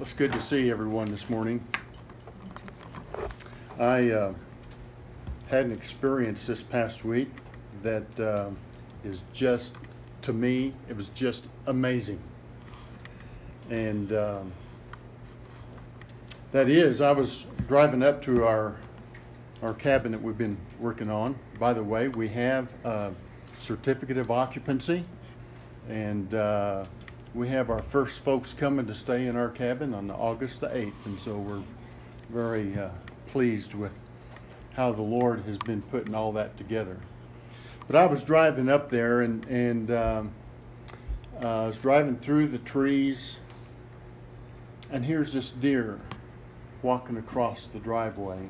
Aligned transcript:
It's 0.00 0.12
good 0.12 0.32
to 0.32 0.40
see 0.40 0.72
everyone 0.72 1.08
this 1.08 1.30
morning. 1.30 1.64
I 3.78 4.10
uh, 4.10 4.34
had 5.46 5.66
an 5.66 5.72
experience 5.72 6.48
this 6.48 6.64
past 6.64 7.04
week 7.04 7.30
that 7.82 8.20
uh, 8.20 8.50
is 9.04 9.22
just, 9.32 9.76
to 10.22 10.32
me, 10.32 10.72
it 10.88 10.96
was 10.96 11.10
just 11.10 11.46
amazing. 11.68 12.20
And 13.70 14.12
um, 14.12 14.52
that 16.50 16.68
is, 16.68 17.00
I 17.00 17.12
was 17.12 17.50
driving 17.68 18.02
up 18.02 18.20
to 18.22 18.44
our 18.44 18.76
our 19.62 19.74
cabin 19.74 20.10
that 20.12 20.20
we've 20.20 20.36
been 20.36 20.58
working 20.80 21.08
on. 21.08 21.36
By 21.58 21.72
the 21.72 21.82
way, 21.82 22.08
we 22.08 22.28
have 22.28 22.70
a 22.84 23.12
certificate 23.60 24.18
of 24.18 24.30
occupancy, 24.30 25.04
and 25.88 26.34
uh, 26.34 26.84
we 27.34 27.48
have 27.48 27.70
our 27.70 27.82
first 27.82 28.20
folks 28.20 28.52
coming 28.52 28.86
to 28.86 28.94
stay 28.94 29.26
in 29.26 29.36
our 29.36 29.48
cabin 29.48 29.92
on 29.94 30.10
August 30.10 30.60
the 30.60 30.68
8th, 30.68 30.92
and 31.06 31.18
so 31.18 31.36
we're 31.36 31.62
very 32.30 32.76
uh, 32.78 32.90
pleased 33.26 33.74
with 33.74 33.92
how 34.74 34.92
the 34.92 35.02
Lord 35.02 35.42
has 35.42 35.58
been 35.58 35.82
putting 35.82 36.14
all 36.14 36.32
that 36.32 36.56
together. 36.56 36.96
But 37.86 37.96
I 37.96 38.06
was 38.06 38.24
driving 38.24 38.68
up 38.68 38.88
there, 38.90 39.22
and 39.22 39.44
and 39.46 39.90
um, 39.90 40.30
uh, 41.42 41.64
I 41.64 41.66
was 41.66 41.78
driving 41.78 42.16
through 42.16 42.48
the 42.48 42.58
trees, 42.58 43.40
and 44.90 45.04
here's 45.04 45.32
this 45.32 45.50
deer 45.50 45.98
walking 46.82 47.16
across 47.16 47.66
the 47.66 47.78
driveway 47.78 48.48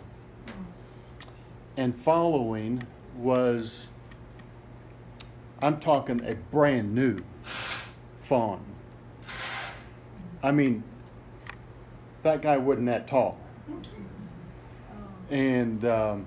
and 1.76 1.94
following 2.02 2.82
was 3.16 3.88
I'm 5.62 5.80
talking 5.80 6.24
a 6.26 6.34
brand 6.34 6.94
new 6.94 7.18
fawn. 7.42 8.64
I 10.44 10.52
mean, 10.52 10.84
that 12.22 12.42
guy 12.42 12.58
wasn't 12.58 12.86
that 12.86 13.08
tall. 13.08 13.40
And 15.30 15.82
um, 15.86 16.26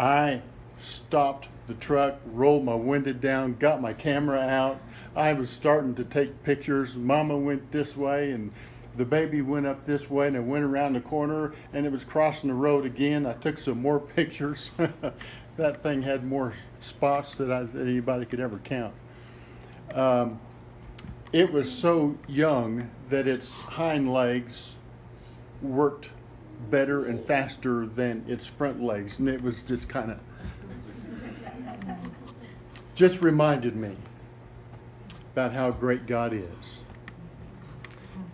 I 0.00 0.42
stopped 0.78 1.46
the 1.68 1.74
truck, 1.74 2.18
rolled 2.26 2.64
my 2.64 2.74
window 2.74 3.12
down, 3.12 3.54
got 3.54 3.80
my 3.80 3.92
camera 3.92 4.40
out. 4.40 4.80
I 5.14 5.32
was 5.32 5.48
starting 5.48 5.94
to 5.94 6.04
take 6.04 6.42
pictures. 6.42 6.96
Mama 6.96 7.38
went 7.38 7.70
this 7.70 7.96
way, 7.96 8.32
and 8.32 8.52
the 8.96 9.04
baby 9.04 9.42
went 9.42 9.64
up 9.64 9.86
this 9.86 10.10
way 10.10 10.26
and 10.26 10.34
it 10.34 10.40
went 10.40 10.64
around 10.64 10.94
the 10.94 11.00
corner 11.00 11.52
and 11.72 11.86
it 11.86 11.92
was 11.92 12.02
crossing 12.02 12.48
the 12.48 12.54
road 12.54 12.84
again. 12.84 13.26
I 13.26 13.34
took 13.34 13.58
some 13.58 13.80
more 13.80 14.00
pictures. 14.16 14.72
that 15.56 15.82
thing 15.84 16.02
had 16.02 16.24
more 16.24 16.52
spots 16.80 17.36
than, 17.36 17.52
I, 17.52 17.60
anybody 17.80 18.26
could 18.26 18.40
ever 18.40 18.58
count. 18.58 18.92
Um, 19.94 20.40
it 21.32 21.52
was 21.52 21.70
so 21.70 22.16
young 22.26 22.90
that 23.10 23.26
its 23.26 23.54
hind 23.54 24.12
legs 24.12 24.74
worked 25.60 26.10
better 26.70 27.06
and 27.06 27.24
faster 27.26 27.86
than 27.86 28.24
its 28.26 28.46
front 28.46 28.82
legs, 28.82 29.18
and 29.18 29.28
it 29.28 29.42
was 29.42 29.62
just 29.62 29.88
kind 29.88 30.12
of 30.12 30.18
just 32.94 33.22
reminded 33.22 33.76
me 33.76 33.94
about 35.32 35.52
how 35.52 35.70
great 35.70 36.06
God 36.06 36.32
is. 36.32 36.80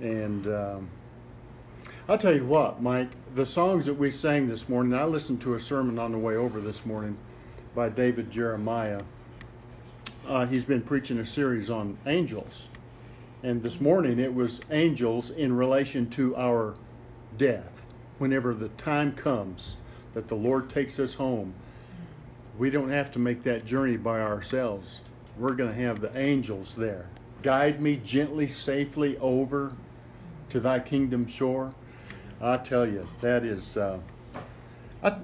And 0.00 0.46
um, 0.46 0.88
I'll 2.08 2.16
tell 2.16 2.34
you 2.34 2.46
what, 2.46 2.80
Mike, 2.80 3.10
the 3.34 3.44
songs 3.44 3.84
that 3.86 3.94
we 3.94 4.10
sang 4.10 4.48
this 4.48 4.68
morning, 4.68 4.94
I 4.94 5.04
listened 5.04 5.42
to 5.42 5.54
a 5.54 5.60
sermon 5.60 5.98
on 5.98 6.12
the 6.12 6.18
way 6.18 6.36
over 6.36 6.60
this 6.60 6.86
morning 6.86 7.16
by 7.74 7.88
David 7.88 8.30
Jeremiah. 8.30 9.02
Uh, 10.26 10.46
he's 10.46 10.64
been 10.64 10.80
preaching 10.80 11.18
a 11.18 11.26
series 11.26 11.68
on 11.68 11.98
angels. 12.06 12.68
And 13.44 13.62
this 13.62 13.78
morning 13.78 14.18
it 14.18 14.34
was 14.34 14.62
angels 14.70 15.30
in 15.32 15.54
relation 15.54 16.08
to 16.10 16.34
our 16.34 16.74
death. 17.36 17.82
Whenever 18.16 18.54
the 18.54 18.70
time 18.70 19.12
comes 19.12 19.76
that 20.14 20.28
the 20.28 20.34
Lord 20.34 20.70
takes 20.70 20.98
us 20.98 21.12
home, 21.12 21.52
we 22.56 22.70
don't 22.70 22.88
have 22.88 23.12
to 23.12 23.18
make 23.18 23.42
that 23.42 23.66
journey 23.66 23.98
by 23.98 24.22
ourselves. 24.22 25.00
We're 25.38 25.52
going 25.52 25.74
to 25.74 25.82
have 25.82 26.00
the 26.00 26.16
angels 26.16 26.74
there. 26.74 27.06
Guide 27.42 27.82
me 27.82 28.00
gently, 28.02 28.48
safely 28.48 29.18
over 29.18 29.74
to 30.48 30.58
thy 30.58 30.80
kingdom 30.80 31.26
shore. 31.26 31.74
I 32.40 32.56
tell 32.56 32.86
you, 32.86 33.06
that 33.20 33.44
is. 33.44 33.76
Uh, 33.76 33.98
I, 35.02 35.18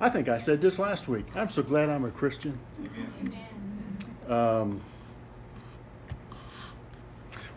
I 0.00 0.10
think 0.10 0.28
I 0.28 0.38
said 0.38 0.60
this 0.60 0.78
last 0.78 1.08
week. 1.08 1.26
I'm 1.34 1.48
so 1.48 1.64
glad 1.64 1.88
I'm 1.88 2.04
a 2.04 2.10
Christian. 2.10 2.56
Amen. 3.20 3.42
Um, 4.28 4.80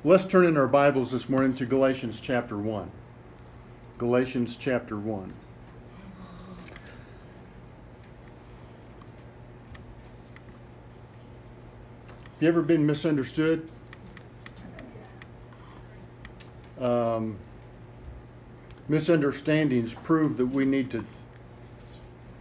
let's 0.06 0.28
turn 0.28 0.46
in 0.46 0.58
our 0.58 0.68
Bibles 0.68 1.12
this 1.12 1.30
morning 1.30 1.54
to 1.56 1.66
Galatians 1.66 2.20
chapter 2.20 2.58
1. 2.58 2.92
Galatians 3.98 4.58
chapter 4.58 4.98
1. 4.98 5.34
Have 12.34 12.42
you 12.42 12.48
ever 12.50 12.62
been 12.62 12.86
misunderstood? 12.86 13.70
um, 16.84 17.38
misunderstandings 18.90 19.94
prove 19.94 20.38
that 20.38 20.46
we 20.48 20.66
need 20.66 20.92
to 20.92 21.06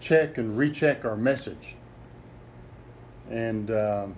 check 0.01 0.37
and 0.37 0.59
recheck 0.59 1.05
our 1.05 1.17
message. 1.17 1.77
And 3.31 3.71
um, 3.71 4.17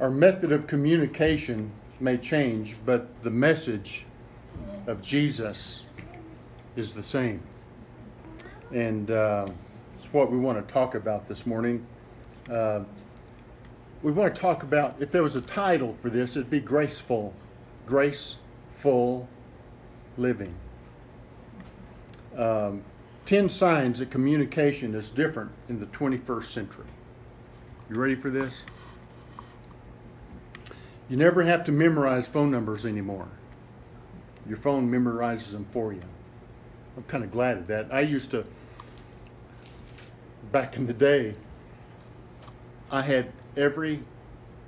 our 0.00 0.10
method 0.10 0.52
of 0.52 0.66
communication 0.66 1.70
may 2.00 2.16
change, 2.16 2.76
but 2.84 3.08
the 3.22 3.30
message 3.30 4.04
of 4.86 5.02
Jesus 5.02 5.84
is 6.76 6.94
the 6.94 7.02
same. 7.02 7.40
And 8.72 9.10
uh, 9.10 9.48
it's 9.98 10.12
what 10.12 10.30
we 10.30 10.38
want 10.38 10.66
to 10.66 10.72
talk 10.72 10.94
about 10.94 11.26
this 11.26 11.46
morning. 11.46 11.84
Uh, 12.50 12.80
we 14.02 14.12
want 14.12 14.34
to 14.34 14.40
talk 14.40 14.62
about, 14.62 14.94
if 15.00 15.10
there 15.10 15.22
was 15.22 15.36
a 15.36 15.40
title 15.40 15.96
for 16.00 16.10
this, 16.10 16.36
it'd 16.36 16.50
be 16.50 16.60
Graceful. 16.60 17.34
Graceful 17.86 19.28
living. 20.16 20.54
Um, 22.36 22.82
10 23.26 23.48
signs 23.48 23.98
that 23.98 24.10
communication 24.10 24.94
is 24.94 25.10
different 25.10 25.50
in 25.68 25.80
the 25.80 25.86
21st 25.86 26.44
century. 26.44 26.86
You 27.90 27.96
ready 27.96 28.14
for 28.14 28.30
this? 28.30 28.62
You 31.08 31.16
never 31.16 31.42
have 31.42 31.64
to 31.64 31.72
memorize 31.72 32.26
phone 32.26 32.50
numbers 32.50 32.84
anymore. 32.84 33.28
Your 34.46 34.58
phone 34.58 34.90
memorizes 34.90 35.52
them 35.52 35.66
for 35.70 35.92
you. 35.92 36.02
I'm 36.96 37.04
kind 37.04 37.24
of 37.24 37.30
glad 37.30 37.58
of 37.58 37.66
that. 37.68 37.88
I 37.92 38.00
used 38.00 38.30
to, 38.32 38.44
back 40.52 40.76
in 40.76 40.86
the 40.86 40.92
day, 40.92 41.34
I 42.90 43.02
had 43.02 43.32
every 43.56 44.00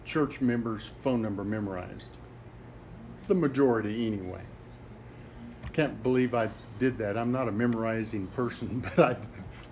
church 0.05 0.41
member's 0.41 0.91
phone 1.03 1.21
number 1.21 1.45
memorized 1.45 2.11
the 3.28 3.34
majority 3.34 4.07
anyway. 4.07 4.43
I 5.65 5.69
can't 5.69 6.03
believe 6.03 6.34
I 6.34 6.49
did 6.78 6.99
that. 6.99 7.17
I'm 7.17 7.33
not 7.33 7.49
a 7.49 7.53
memorizing 7.53 8.27
person, 8.28 8.84
but 8.97 8.99
I, 8.99 9.17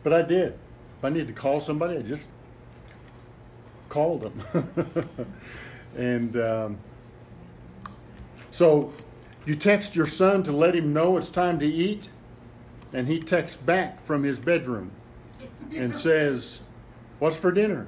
but 0.03 0.13
I 0.13 0.23
did. 0.23 0.53
If 0.99 1.05
I 1.05 1.09
needed 1.09 1.29
to 1.29 1.35
call 1.35 1.61
somebody, 1.61 1.97
I 1.99 2.03
just 2.03 2.29
called 3.89 4.23
them. 4.23 4.95
and 5.97 6.37
um, 6.37 6.79
so 8.51 8.93
you 9.47 9.55
text 9.57 9.97
your 9.97 10.07
son 10.07 10.43
to 10.45 10.53
let 10.53 10.75
him 10.75 10.93
know 10.93 11.17
it's 11.17 11.31
time 11.31 11.59
to 11.61 11.67
eat, 11.67 12.09
and 12.93 13.07
he 13.07 13.21
texts 13.21 13.61
back 13.63 14.05
from 14.05 14.23
his 14.23 14.39
bedroom 14.39 14.91
and 15.77 15.95
says, 15.97 16.63
What's 17.19 17.37
for 17.37 17.51
dinner? 17.51 17.87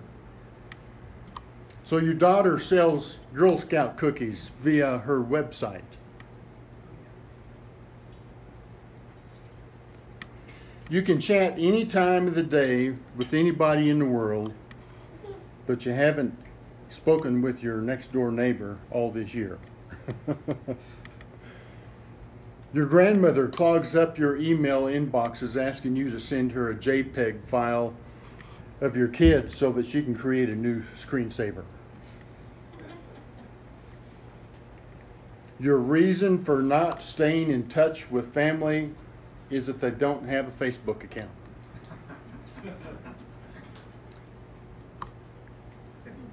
So 1.84 1.98
your 1.98 2.14
daughter 2.14 2.58
sells 2.58 3.18
Girl 3.34 3.58
Scout 3.58 3.96
cookies 3.96 4.52
via 4.62 4.98
her 4.98 5.20
website. 5.20 5.82
You 10.88 11.02
can 11.02 11.20
chat 11.20 11.54
any 11.58 11.84
time 11.84 12.26
of 12.26 12.34
the 12.34 12.42
day 12.42 12.94
with 13.16 13.34
anybody 13.34 13.90
in 13.90 13.98
the 13.98 14.04
world, 14.04 14.52
but 15.66 15.84
you 15.84 15.92
haven't 15.92 16.36
spoken 16.90 17.40
with 17.40 17.62
your 17.62 17.80
next 17.80 18.12
door 18.12 18.30
neighbor 18.30 18.78
all 18.90 19.10
this 19.10 19.32
year. 19.32 19.58
your 22.72 22.86
grandmother 22.86 23.48
clogs 23.48 23.96
up 23.96 24.18
your 24.18 24.36
email 24.36 24.82
inboxes 24.82 25.60
asking 25.60 25.96
you 25.96 26.10
to 26.10 26.20
send 26.20 26.52
her 26.52 26.70
a 26.70 26.74
JPEG 26.74 27.46
file 27.48 27.94
of 28.80 28.96
your 28.96 29.08
kids 29.08 29.54
so 29.54 29.72
that 29.72 29.86
she 29.86 30.02
can 30.02 30.14
create 30.14 30.48
a 30.48 30.54
new 30.54 30.82
screensaver. 30.96 31.64
Your 35.58 35.76
reason 35.76 36.42
for 36.42 36.62
not 36.62 37.02
staying 37.02 37.50
in 37.50 37.68
touch 37.68 38.10
with 38.10 38.32
family 38.32 38.90
is 39.50 39.66
that 39.66 39.80
they 39.80 39.90
don't 39.90 40.26
have 40.26 40.48
a 40.48 40.50
Facebook 40.52 41.04
account. 41.04 41.30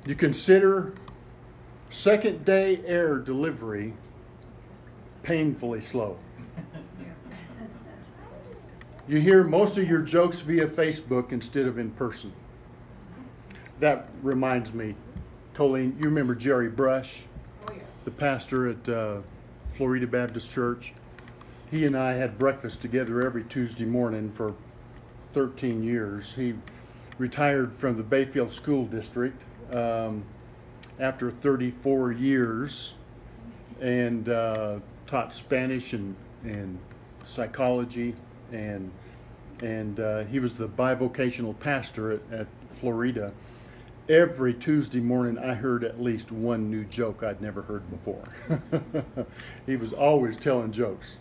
You 0.08 0.16
consider 0.16 0.94
second 1.90 2.46
day 2.46 2.80
air 2.86 3.18
delivery 3.18 3.94
painfully 5.22 5.82
slow. 5.82 6.18
You 9.06 9.20
hear 9.20 9.44
most 9.44 9.78
of 9.78 9.90
your 9.90 10.02
jokes 10.02 10.40
via 10.40 10.66
Facebook 10.66 11.34
instead 11.34 11.66
of 11.66 11.78
in 11.78 11.92
person. 11.92 12.32
That 13.82 14.08
reminds 14.24 14.74
me, 14.74 14.96
Colleen, 15.54 15.98
you 16.00 16.06
remember 16.06 16.36
Jerry 16.36 16.70
Brush, 16.70 17.24
Oh, 17.68 17.74
yeah. 17.74 17.84
the 18.06 18.12
pastor 18.12 18.70
at 18.70 18.88
uh, 18.88 19.18
Florida 19.74 20.08
Baptist 20.08 20.50
Church? 20.54 20.94
He 21.70 21.86
and 21.86 21.98
I 21.98 22.14
had 22.14 22.38
breakfast 22.38 22.82
together 22.82 23.26
every 23.26 23.44
Tuesday 23.44 23.86
morning 23.86 24.32
for 24.32 24.54
13 25.34 25.84
years. 25.84 26.34
He 26.34 26.54
retired 27.18 27.74
from 27.74 27.98
the 27.98 28.04
Bayfield 28.04 28.54
School 28.54 28.86
District 28.86 29.42
um, 29.74 30.24
after 31.00 31.32
34 31.32 32.12
years 32.14 32.94
and 33.82 34.30
uh, 34.30 34.80
taught 35.06 35.34
Spanish 35.34 35.94
and, 35.94 36.16
and 36.44 36.78
psychology 37.24 38.16
and 38.52 38.92
and 39.62 40.00
uh, 40.00 40.24
he 40.26 40.40
was 40.40 40.56
the 40.56 40.68
bivocational 40.68 41.58
pastor 41.60 42.12
at, 42.12 42.22
at 42.32 42.48
Florida. 42.76 43.34
Every 44.08 44.54
Tuesday 44.54 45.00
morning, 45.00 45.38
I 45.38 45.54
heard 45.54 45.84
at 45.84 46.02
least 46.02 46.32
one 46.32 46.70
new 46.70 46.86
joke 46.86 47.24
I'd 47.24 47.42
never 47.42 47.64
heard 47.64 47.84
before. 47.90 48.24
he 49.66 49.76
was 49.76 49.94
always 49.94 50.38
telling 50.38 50.72
jokes. 50.72 51.18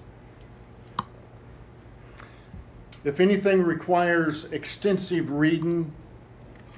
If 3.04 3.20
anything 3.20 3.62
requires 3.62 4.52
extensive 4.52 5.30
reading 5.30 5.92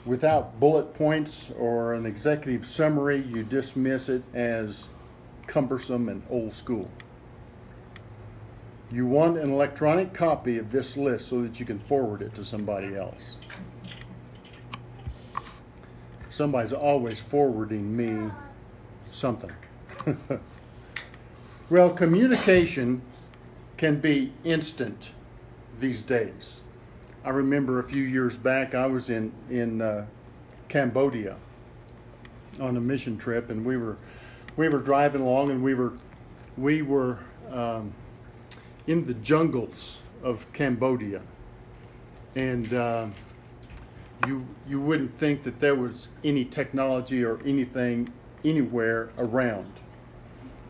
without 0.09 0.59
bullet 0.59 0.95
points 0.95 1.53
or 1.59 1.93
an 1.93 2.07
executive 2.07 2.67
summary, 2.67 3.23
you 3.23 3.45
dismiss 3.45 4.09
it 4.09 4.23
as 4.33 4.89
cumbersome 5.47 6.09
and 6.09 6.23
old 6.31 6.55
school. 6.55 6.91
You 8.91 9.05
want 9.05 9.37
an 9.37 9.53
electronic 9.53 10.15
copy 10.15 10.57
of 10.57 10.73
this 10.73 10.97
list 10.97 11.29
so 11.29 11.43
that 11.43 11.61
you 11.61 11.67
can 11.67 11.79
forward 11.81 12.23
it 12.23 12.35
to 12.37 12.45
somebody 12.45 12.97
else. 12.97 13.37
Somebody's 16.31 16.73
always 16.73 17.21
forwarding 17.21 17.95
me 17.95 18.31
something. 19.13 19.53
well, 21.71 21.91
communication 21.91 23.03
can 23.77 24.01
be 24.01 24.33
instant 24.43 25.11
these 25.81 26.03
days. 26.03 26.63
I 27.29 27.31
remember 27.31 27.79
a 27.79 27.85
few 27.85 28.05
years 28.05 28.39
back 28.39 28.75
I 28.75 28.87
was 28.87 29.11
in 29.11 29.31
in 29.51 29.83
uh, 29.83 30.07
Cambodia 30.71 31.37
on 32.59 32.79
a 32.79 32.81
mission 32.81 33.19
trip, 33.19 33.51
and 33.51 33.67
we 33.67 33.77
were 33.77 33.99
we 34.57 34.71
were 34.71 34.79
driving 34.79 35.21
along, 35.21 35.51
and 35.51 35.63
we 35.63 35.75
were 35.75 35.93
we 36.57 36.81
were 36.81 37.19
um, 37.51 37.93
in 38.87 39.05
the 39.05 39.13
jungles 39.13 40.01
of 40.23 40.51
Cambodia, 40.55 41.21
and 42.35 42.73
uh, 42.73 43.09
you 44.27 44.47
you 44.67 44.81
wouldn't 44.81 45.15
think 45.19 45.43
that 45.43 45.59
there 45.59 45.75
was 45.75 46.09
any 46.25 46.47
technology 46.47 47.27
or 47.27 47.41
anything 47.45 48.11
anywhere 48.43 49.11
around, 49.19 49.71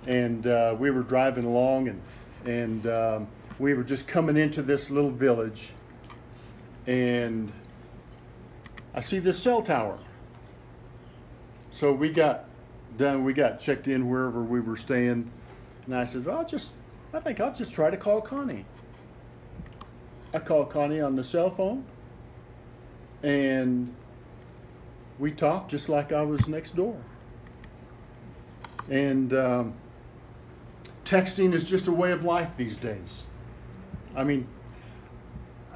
and 0.08 0.48
uh, 0.48 0.74
we 0.76 0.90
were 0.90 1.04
driving 1.04 1.44
along, 1.44 1.86
and 1.86 2.02
and 2.46 2.86
um, 2.88 3.28
we 3.60 3.74
were 3.74 3.84
just 3.84 4.08
coming 4.08 4.36
into 4.36 4.60
this 4.60 4.90
little 4.90 5.12
village, 5.12 5.70
and 6.88 7.52
I 8.94 9.00
see 9.02 9.18
this 9.18 9.38
cell 9.38 9.62
tower. 9.62 9.98
So 11.70 11.92
we 11.92 12.08
got 12.08 12.46
done. 12.96 13.24
We 13.24 13.34
got 13.34 13.60
checked 13.60 13.86
in 13.86 14.08
wherever 14.08 14.42
we 14.42 14.60
were 14.60 14.76
staying, 14.76 15.30
and 15.84 15.94
I 15.94 16.04
said, 16.06 16.24
well, 16.24 16.38
"I'll 16.38 16.46
just 16.46 16.72
I 17.12 17.20
think 17.20 17.40
I'll 17.40 17.54
just 17.54 17.72
try 17.72 17.90
to 17.90 17.96
call 17.96 18.22
Connie. 18.22 18.64
I 20.32 20.38
called 20.38 20.70
Connie 20.70 21.00
on 21.00 21.14
the 21.14 21.22
cell 21.22 21.50
phone, 21.50 21.84
and 23.22 23.94
we 25.18 25.30
talked 25.30 25.70
just 25.70 25.88
like 25.88 26.10
I 26.12 26.22
was 26.22 26.48
next 26.48 26.74
door. 26.74 26.96
And 28.90 29.32
um, 29.34 29.74
texting 31.04 31.52
is 31.52 31.64
just 31.64 31.86
a 31.86 31.92
way 31.92 32.12
of 32.12 32.24
life 32.24 32.48
these 32.56 32.78
days. 32.78 33.24
I 34.16 34.24
mean, 34.24 34.48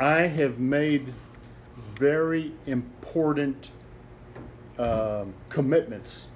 I 0.03 0.23
have 0.23 0.59
made 0.59 1.15
very 1.95 2.53
important 2.67 3.71
um, 4.77 5.33
commitments 5.49 6.27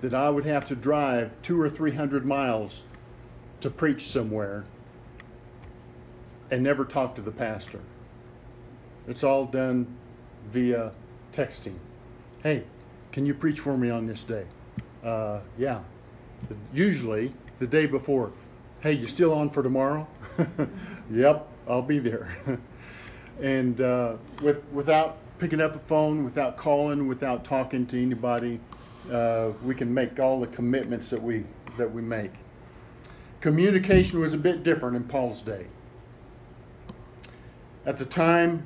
that 0.00 0.14
I 0.14 0.28
would 0.28 0.44
have 0.44 0.66
to 0.66 0.74
drive 0.74 1.30
two 1.42 1.60
or 1.60 1.70
three 1.70 1.92
hundred 1.92 2.26
miles 2.26 2.82
to 3.60 3.70
preach 3.70 4.08
somewhere 4.08 4.64
and 6.50 6.64
never 6.64 6.84
talk 6.84 7.14
to 7.14 7.22
the 7.22 7.30
pastor. 7.30 7.80
It's 9.06 9.22
all 9.22 9.44
done 9.44 9.86
via 10.50 10.90
texting. 11.32 11.76
Hey, 12.42 12.64
can 13.12 13.24
you 13.24 13.34
preach 13.34 13.60
for 13.60 13.78
me 13.78 13.90
on 13.90 14.08
this 14.08 14.24
day? 14.24 14.46
Uh, 15.04 15.38
yeah. 15.56 15.82
Usually 16.72 17.32
the 17.60 17.66
day 17.68 17.86
before. 17.86 18.32
Hey, 18.80 18.92
you 18.92 19.06
still 19.06 19.32
on 19.32 19.48
for 19.48 19.62
tomorrow? 19.62 20.06
yep, 21.10 21.48
I'll 21.66 21.80
be 21.80 21.98
there. 21.98 22.28
and 23.42 23.80
uh, 23.80 24.16
with 24.42 24.66
without 24.66 25.16
picking 25.38 25.62
up 25.62 25.74
a 25.74 25.78
phone, 25.78 26.24
without 26.24 26.58
calling, 26.58 27.08
without 27.08 27.42
talking 27.42 27.86
to 27.86 28.00
anybody, 28.00 28.60
uh, 29.10 29.48
we 29.64 29.74
can 29.74 29.92
make 29.92 30.20
all 30.20 30.40
the 30.40 30.46
commitments 30.48 31.08
that 31.08 31.22
we 31.22 31.44
that 31.78 31.90
we 31.90 32.02
make. 32.02 32.32
Communication 33.40 34.20
was 34.20 34.34
a 34.34 34.38
bit 34.38 34.62
different 34.62 34.94
in 34.94 35.04
Paul's 35.04 35.40
day. 35.40 35.66
At 37.86 37.96
the 37.96 38.04
time, 38.04 38.62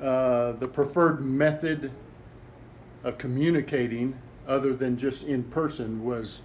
uh, 0.00 0.52
the 0.52 0.68
preferred 0.68 1.24
method 1.24 1.90
of 3.02 3.18
communicating, 3.18 4.16
other 4.46 4.72
than 4.72 4.96
just 4.96 5.26
in 5.26 5.42
person, 5.42 6.04
was 6.04 6.42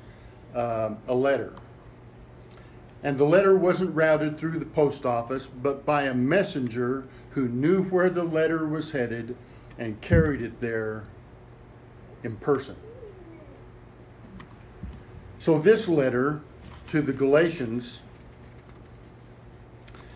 um, 0.56 0.98
a 1.08 1.14
letter. 1.14 1.54
And 3.04 3.18
the 3.18 3.26
letter 3.26 3.58
wasn't 3.58 3.96
routed 3.96 4.38
through 4.38 4.60
the 4.60 4.66
post 4.66 5.06
office, 5.06 5.48
but 5.48 5.86
by 5.86 6.04
a 6.04 6.14
messenger 6.14 7.06
who 7.32 7.48
knew 7.48 7.84
where 7.86 8.10
the 8.10 8.24
letter 8.24 8.68
was 8.68 8.92
headed 8.92 9.36
and 9.80 10.00
carried 10.02 10.42
it 10.42 10.62
there 10.62 11.04
in 12.24 12.36
person. 12.38 12.76
So, 15.40 15.58
this 15.58 15.90
letter 15.90 16.42
to 16.90 17.02
the 17.02 17.14
Galatians, 17.14 18.04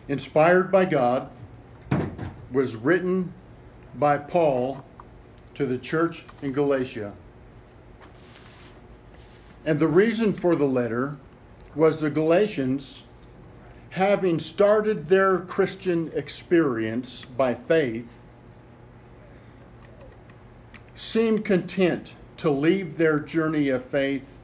inspired 0.08 0.72
by 0.72 0.86
God, 0.86 1.30
was 2.52 2.76
written 2.76 3.34
by 3.96 4.20
Paul 4.20 4.86
to 5.56 5.66
the 5.66 5.80
church 5.80 6.26
in 6.44 6.54
Galatia. 6.54 7.14
And 9.66 9.80
the 9.80 9.88
reason 9.88 10.32
for 10.34 10.56
the 10.56 10.66
letter 10.66 11.18
was 11.76 12.00
the 12.00 12.10
Galatians, 12.10 13.04
having 13.90 14.40
started 14.40 15.08
their 15.08 15.40
Christian 15.40 16.12
experience 16.16 17.26
by 17.26 17.54
faith, 17.54 18.20
seemed 20.96 21.44
content 21.44 22.16
to 22.38 22.50
leave 22.50 22.98
their 22.98 23.20
journey 23.20 23.70
of 23.70 23.84
faith 23.86 24.38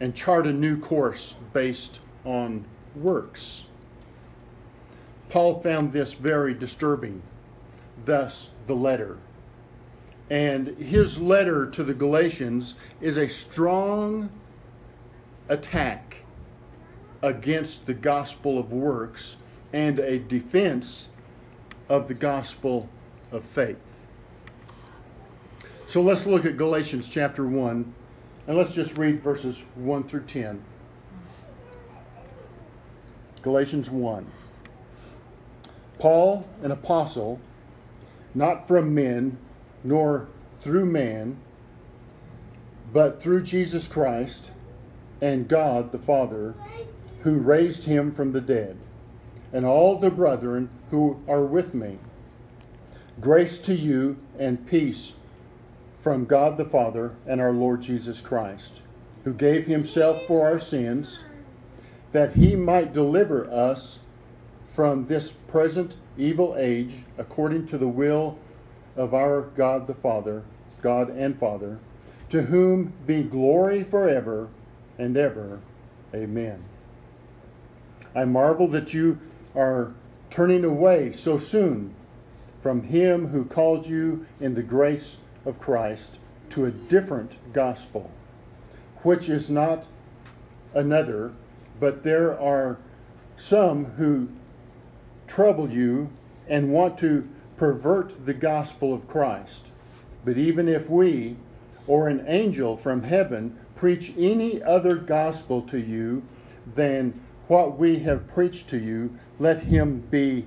and 0.00 0.14
chart 0.14 0.46
a 0.46 0.52
new 0.52 0.78
course 0.78 1.36
based 1.52 2.00
on 2.24 2.64
works. 2.96 3.66
Paul 5.28 5.60
found 5.60 5.92
this 5.92 6.14
very 6.14 6.54
disturbing, 6.54 7.22
thus, 8.04 8.50
the 8.66 8.74
letter. 8.74 9.18
And 10.30 10.68
his 10.78 11.20
letter 11.20 11.70
to 11.70 11.84
the 11.84 11.94
Galatians 11.94 12.76
is 13.00 13.16
a 13.16 13.28
strong 13.28 14.30
attack 15.48 16.21
against 17.22 17.86
the 17.86 17.94
gospel 17.94 18.58
of 18.58 18.72
works 18.72 19.36
and 19.72 19.98
a 20.00 20.18
defense 20.18 21.08
of 21.88 22.08
the 22.08 22.14
gospel 22.14 22.88
of 23.30 23.44
faith. 23.44 23.76
So 25.86 26.02
let's 26.02 26.26
look 26.26 26.44
at 26.44 26.56
Galatians 26.56 27.08
chapter 27.08 27.46
1, 27.46 27.94
and 28.46 28.56
let's 28.56 28.74
just 28.74 28.96
read 28.96 29.22
verses 29.22 29.68
1 29.74 30.04
through 30.04 30.24
10. 30.24 30.62
Galatians 33.42 33.90
1. 33.90 34.26
Paul, 35.98 36.46
an 36.62 36.70
apostle, 36.70 37.40
not 38.34 38.66
from 38.66 38.94
men, 38.94 39.36
nor 39.84 40.28
through 40.60 40.86
man, 40.86 41.36
but 42.92 43.22
through 43.22 43.42
Jesus 43.42 43.88
Christ 43.88 44.52
and 45.20 45.48
God 45.48 45.92
the 45.92 45.98
Father, 45.98 46.54
who 47.22 47.38
raised 47.38 47.84
him 47.84 48.12
from 48.12 48.32
the 48.32 48.40
dead, 48.40 48.76
and 49.52 49.64
all 49.64 49.98
the 49.98 50.10
brethren 50.10 50.68
who 50.90 51.22
are 51.28 51.44
with 51.44 51.74
me. 51.74 51.98
Grace 53.20 53.60
to 53.62 53.74
you 53.74 54.16
and 54.38 54.66
peace 54.66 55.16
from 56.02 56.24
God 56.24 56.56
the 56.56 56.64
Father 56.64 57.12
and 57.26 57.40
our 57.40 57.52
Lord 57.52 57.82
Jesus 57.82 58.20
Christ. 58.20 58.80
who 59.24 59.32
gave 59.32 59.66
himself 59.66 60.20
for 60.26 60.46
our 60.46 60.58
sins, 60.58 61.22
that 62.12 62.34
he 62.34 62.56
might 62.56 62.92
deliver 62.92 63.50
us 63.50 64.00
from 64.74 65.06
this 65.06 65.32
present 65.32 65.96
evil 66.18 66.56
age, 66.58 66.94
according 67.18 67.66
to 67.66 67.78
the 67.78 67.88
will 67.88 68.36
of 68.96 69.14
our 69.14 69.42
God 69.56 69.86
the 69.86 69.94
Father, 69.94 70.42
God 70.82 71.10
and 71.10 71.38
Father, 71.38 71.78
to 72.30 72.42
whom 72.42 72.92
be 73.06 73.22
glory 73.22 73.84
forever 73.84 74.48
and 74.98 75.16
ever. 75.16 75.60
Amen. 76.14 76.62
I 78.14 78.24
marvel 78.24 78.68
that 78.68 78.92
you 78.92 79.18
are 79.54 79.92
turning 80.30 80.64
away 80.64 81.12
so 81.12 81.38
soon 81.38 81.94
from 82.62 82.82
him 82.82 83.28
who 83.28 83.44
called 83.44 83.86
you 83.86 84.26
in 84.40 84.54
the 84.54 84.62
grace 84.62 85.18
of 85.44 85.58
Christ 85.58 86.18
to 86.50 86.66
a 86.66 86.70
different 86.70 87.32
gospel, 87.52 88.10
which 89.02 89.28
is 89.28 89.50
not 89.50 89.86
another, 90.74 91.32
but 91.80 92.02
there 92.02 92.38
are 92.38 92.78
some 93.36 93.84
who 93.84 94.28
trouble 95.26 95.70
you 95.70 96.10
and 96.48 96.72
want 96.72 96.98
to 96.98 97.26
pervert 97.56 98.26
the 98.26 98.34
gospel 98.34 98.92
of 98.92 99.08
Christ. 99.08 99.68
But 100.24 100.36
even 100.36 100.68
if 100.68 100.88
we, 100.88 101.36
or 101.86 102.08
an 102.08 102.24
angel 102.26 102.76
from 102.76 103.02
heaven, 103.02 103.58
preach 103.74 104.12
any 104.16 104.62
other 104.62 104.96
gospel 104.96 105.62
to 105.62 105.78
you 105.78 106.22
than 106.74 107.18
what 107.52 107.78
we 107.78 107.98
have 107.98 108.26
preached 108.28 108.70
to 108.70 108.78
you, 108.78 109.14
let 109.38 109.58
him 109.58 110.02
be 110.10 110.42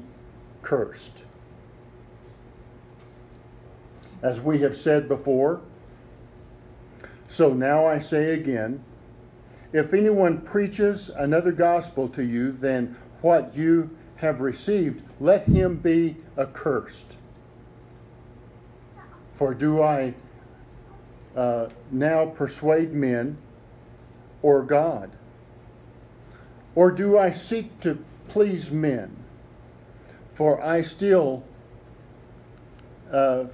cursed. 0.64 1.24
As 4.24 4.42
we 4.42 4.58
have 4.62 4.76
said 4.76 5.08
before, 5.08 5.62
so 7.28 7.54
now 7.54 7.86
I 7.86 8.00
say 8.00 8.34
again 8.34 8.84
if 9.72 9.94
anyone 9.94 10.42
preaches 10.42 11.10
another 11.10 11.52
gospel 11.52 12.10
to 12.10 12.24
you 12.24 12.54
than 12.54 12.96
what 13.22 13.56
you 13.56 13.96
have 14.16 14.42
received, 14.42 15.04
let 15.20 15.44
him 15.44 15.76
be 15.76 16.18
accursed. 16.40 17.14
For 19.36 19.54
do 19.54 19.84
I 19.84 20.16
uh, 21.36 21.70
now 21.92 22.26
persuade 22.26 22.94
men 22.94 23.38
or 24.42 24.64
God? 24.64 25.12
Or 26.76 26.92
do 26.92 27.18
I 27.18 27.32
seek 27.32 27.80
to 27.82 27.98
please 28.28 28.72
men? 28.72 29.16
For 30.36 30.62
I 30.62 30.82
still, 30.82 31.44
uh, 33.10 33.46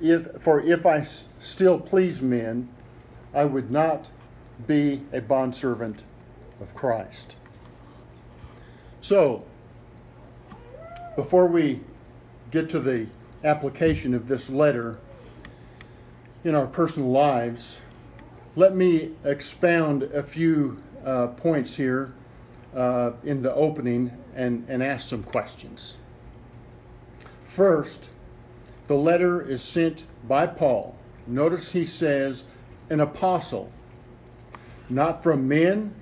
if 0.00 0.28
for 0.40 0.60
if 0.60 0.86
I 0.86 0.98
s- 0.98 1.28
still 1.40 1.80
please 1.80 2.22
men, 2.22 2.68
I 3.34 3.44
would 3.44 3.70
not 3.70 4.08
be 4.66 5.02
a 5.12 5.20
bondservant 5.20 6.00
of 6.60 6.72
Christ. 6.74 7.34
So, 9.00 9.44
before 11.16 11.48
we 11.48 11.80
get 12.52 12.70
to 12.70 12.78
the 12.78 13.06
application 13.42 14.14
of 14.14 14.28
this 14.28 14.48
letter 14.48 14.98
in 16.44 16.54
our 16.54 16.66
personal 16.66 17.10
lives, 17.10 17.80
let 18.54 18.76
me 18.76 19.10
expound 19.24 20.04
a 20.04 20.22
few 20.22 20.80
uh, 21.04 21.28
points 21.28 21.76
here 21.76 22.12
uh, 22.76 23.12
in 23.24 23.42
the 23.42 23.54
opening 23.54 24.12
and, 24.34 24.64
and 24.68 24.82
ask 24.82 25.08
some 25.08 25.22
questions. 25.22 25.96
First, 27.48 28.10
the 28.86 28.94
letter 28.94 29.42
is 29.42 29.62
sent 29.62 30.04
by 30.28 30.46
Paul. 30.46 30.94
Notice 31.26 31.72
he 31.72 31.84
says, 31.84 32.44
an 32.90 33.00
apostle, 33.00 33.72
not 34.88 35.22
from 35.22 35.48
men 35.48 35.94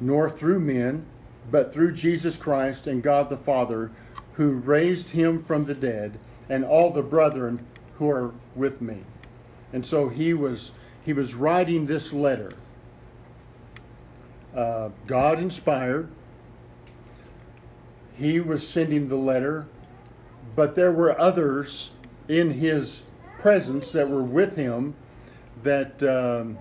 nor 0.00 0.30
through 0.30 0.60
men, 0.60 1.04
but 1.50 1.72
through 1.72 1.92
Jesus 1.92 2.36
Christ 2.36 2.86
and 2.86 3.02
God 3.02 3.28
the 3.28 3.36
Father, 3.36 3.90
who 4.34 4.52
raised 4.52 5.10
him 5.10 5.42
from 5.44 5.64
the 5.64 5.74
dead, 5.74 6.18
and 6.48 6.64
all 6.64 6.90
the 6.90 7.02
brethren 7.02 7.64
who 7.98 8.08
are 8.08 8.32
with 8.54 8.80
me. 8.80 8.98
And 9.72 9.84
so 9.84 10.08
he 10.08 10.34
was 10.34 10.72
he 11.04 11.12
was 11.12 11.34
writing 11.34 11.86
this 11.86 12.12
letter. 12.12 12.52
Uh, 14.54 14.90
God 15.06 15.38
inspired. 15.38 16.08
He 18.14 18.40
was 18.40 18.66
sending 18.66 19.08
the 19.08 19.16
letter, 19.16 19.66
but 20.54 20.74
there 20.74 20.92
were 20.92 21.18
others 21.18 21.92
in 22.28 22.50
his 22.50 23.06
presence 23.38 23.92
that 23.92 24.08
were 24.08 24.22
with 24.22 24.54
him 24.54 24.94
that 25.62 26.02
um, 26.02 26.58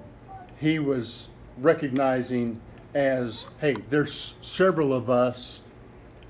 he 0.60 0.80
was 0.80 1.30
recognizing 1.58 2.60
as, 2.94 3.50
hey, 3.60 3.76
there's 3.90 4.36
several 4.42 4.94
of 4.94 5.10
us 5.10 5.62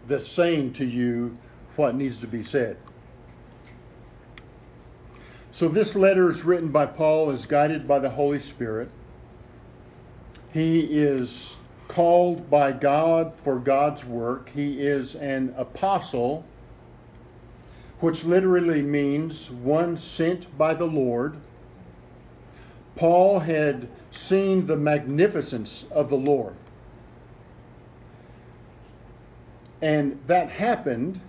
that's 0.07 0.27
saying 0.27 0.73
to 0.73 0.85
you 0.85 1.37
what 1.75 1.95
needs 1.95 2.19
to 2.19 2.27
be 2.27 2.43
said. 2.43 2.77
So 5.51 5.67
this 5.67 5.95
letter 5.95 6.29
is 6.31 6.43
written 6.43 6.69
by 6.69 6.85
Paul, 6.85 7.29
is 7.31 7.45
guided 7.45 7.87
by 7.87 7.99
the 7.99 8.09
Holy 8.09 8.39
Spirit. 8.39 8.89
He 10.53 10.81
is 10.81 11.57
called 11.87 12.49
by 12.49 12.71
God 12.71 13.33
for 13.43 13.59
God's 13.59 14.05
work. 14.05 14.49
He 14.49 14.81
is 14.81 15.15
an 15.15 15.53
apostle, 15.57 16.43
which 17.99 18.25
literally 18.25 18.81
means 18.81 19.51
one 19.51 19.97
sent 19.97 20.57
by 20.57 20.73
the 20.73 20.85
Lord. 20.85 21.35
Paul 22.95 23.39
had 23.39 23.87
seen 24.11 24.67
the 24.67 24.75
magnificence 24.75 25.89
of 25.91 26.09
the 26.09 26.17
Lord. 26.17 26.55
And 29.81 30.19
that 30.27 30.49
happened 30.49 31.19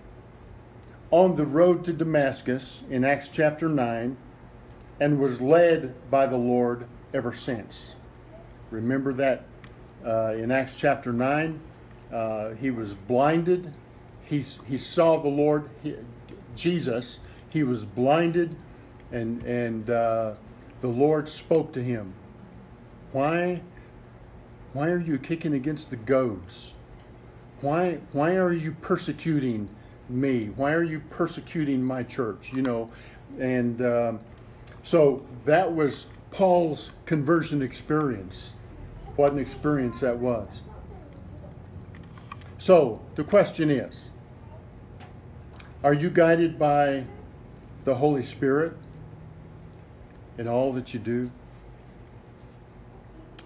on 1.11 1.35
the 1.35 1.45
road 1.45 1.85
to 1.85 1.93
Damascus 1.93 2.83
in 2.89 3.03
Acts 3.03 3.29
chapter 3.29 3.69
9 3.69 4.17
and 4.99 5.19
was 5.19 5.41
led 5.41 5.93
by 6.11 6.27
the 6.27 6.37
Lord 6.37 6.85
ever 7.13 7.33
since. 7.33 7.95
Remember 8.73 9.13
that 9.13 9.43
uh, 10.03 10.33
in 10.33 10.49
Acts 10.49 10.75
chapter 10.75 11.13
9, 11.13 11.59
uh, 12.11 12.49
he 12.55 12.71
was 12.71 12.95
blinded. 12.95 13.71
He, 14.25 14.43
he 14.67 14.79
saw 14.79 15.19
the 15.19 15.29
Lord, 15.29 15.69
he, 15.83 15.95
Jesus. 16.55 17.19
He 17.49 17.61
was 17.61 17.85
blinded, 17.85 18.55
and, 19.11 19.43
and 19.43 19.87
uh, 19.91 20.33
the 20.81 20.87
Lord 20.87 21.29
spoke 21.29 21.71
to 21.73 21.83
him. 21.83 22.13
Why, 23.11 23.61
why 24.73 24.89
are 24.89 24.99
you 24.99 25.19
kicking 25.19 25.53
against 25.53 25.91
the 25.91 25.95
goads? 25.95 26.73
Why, 27.61 27.99
why 28.11 28.37
are 28.37 28.53
you 28.53 28.71
persecuting 28.81 29.69
me? 30.09 30.47
Why 30.55 30.73
are 30.73 30.83
you 30.83 30.99
persecuting 31.11 31.83
my 31.83 32.01
church? 32.01 32.51
You 32.51 32.63
know, 32.63 32.91
and 33.39 33.81
um, 33.83 34.19
so 34.81 35.23
that 35.45 35.71
was 35.71 36.07
Paul's 36.31 36.93
conversion 37.05 37.61
experience. 37.61 38.53
What 39.15 39.31
an 39.31 39.39
experience 39.39 39.99
that 39.99 40.17
was. 40.17 40.47
So 42.57 43.01
the 43.15 43.23
question 43.23 43.69
is 43.69 44.09
Are 45.83 45.93
you 45.93 46.09
guided 46.09 46.57
by 46.57 47.05
the 47.83 47.95
Holy 47.95 48.23
Spirit 48.23 48.73
in 50.37 50.47
all 50.47 50.73
that 50.73 50.93
you 50.93 50.99
do? 50.99 51.29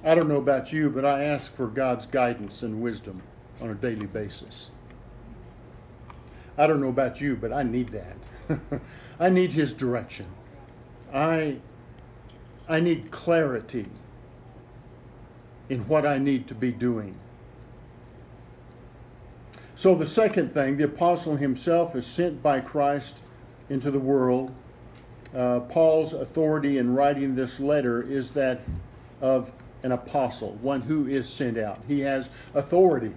I 0.04 0.16
don't 0.16 0.30
know 0.30 0.38
about 0.38 0.72
you, 0.72 0.90
but 0.90 1.04
I 1.04 1.24
ask 1.24 1.52
for 1.52 1.68
God's 1.68 2.06
guidance 2.06 2.64
and 2.64 2.82
wisdom 2.82 3.22
on 3.60 3.72
a 3.72 3.74
daily 3.74 4.06
basis. 4.06 4.70
I 6.58 6.66
don't 6.66 6.80
know 6.80 6.90
about 6.90 7.20
you, 7.20 7.36
but 7.36 7.52
I 7.52 7.64
need 7.64 7.90
that. 7.90 8.82
I 9.20 9.30
need 9.30 9.52
His 9.52 9.74
direction. 9.74 10.28
I, 11.14 11.58
I 12.70 12.80
need 12.80 13.12
clarity 13.12 13.88
in 15.70 15.82
what 15.88 16.06
I 16.06 16.18
need 16.18 16.48
to 16.48 16.56
be 16.56 16.72
doing. 16.72 17.18
So, 19.76 19.94
the 19.94 20.06
second 20.06 20.54
thing, 20.54 20.78
the 20.78 20.86
apostle 20.86 21.36
himself 21.36 21.96
is 21.96 22.08
sent 22.08 22.42
by 22.42 22.62
Christ 22.62 23.22
into 23.70 23.92
the 23.92 24.00
world. 24.00 24.52
Uh, 25.36 25.60
Paul's 25.62 26.14
authority 26.14 26.80
in 26.80 26.96
writing 26.96 27.36
this 27.36 27.60
letter 27.60 28.02
is 28.02 28.34
that 28.34 28.62
of 29.22 29.52
an 29.84 29.92
apostle, 29.92 30.58
one 30.62 30.82
who 30.82 31.08
is 31.08 31.30
sent 31.30 31.58
out. 31.58 31.80
He 31.88 32.00
has 32.00 32.30
authority 32.56 33.14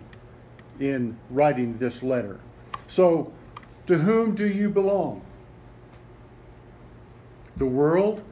in 0.81 1.17
writing 1.31 1.79
this 1.79 2.03
letter. 2.03 2.41
So, 2.89 3.33
to 3.87 3.97
whom 3.97 4.35
do 4.35 4.47
you 4.47 4.69
belong? 4.69 5.23
The 7.57 7.67
world 7.67 8.23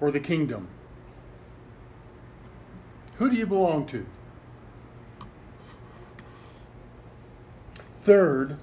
or 0.00 0.10
the 0.10 0.20
kingdom? 0.20 0.68
Who 3.22 3.30
do 3.30 3.36
you 3.36 3.46
belong 3.46 3.86
to? 3.86 4.04
Third, 8.02 8.56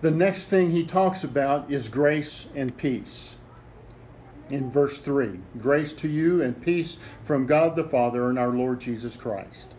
the 0.00 0.12
next 0.12 0.46
thing 0.46 0.70
he 0.70 0.86
talks 0.86 1.24
about 1.24 1.72
is 1.72 1.88
grace 1.88 2.50
and 2.54 2.76
peace. 2.76 3.34
in 4.48 4.70
verse 4.70 5.00
3 5.00 5.40
Grace 5.60 5.92
to 5.96 6.08
you 6.08 6.40
and 6.40 6.62
peace 6.62 7.00
from 7.24 7.46
God 7.46 7.74
the 7.74 7.82
Father 7.82 8.30
and 8.30 8.38
our 8.38 8.50
Lord 8.50 8.78
Jesus 8.78 9.16
Christ. 9.16 9.74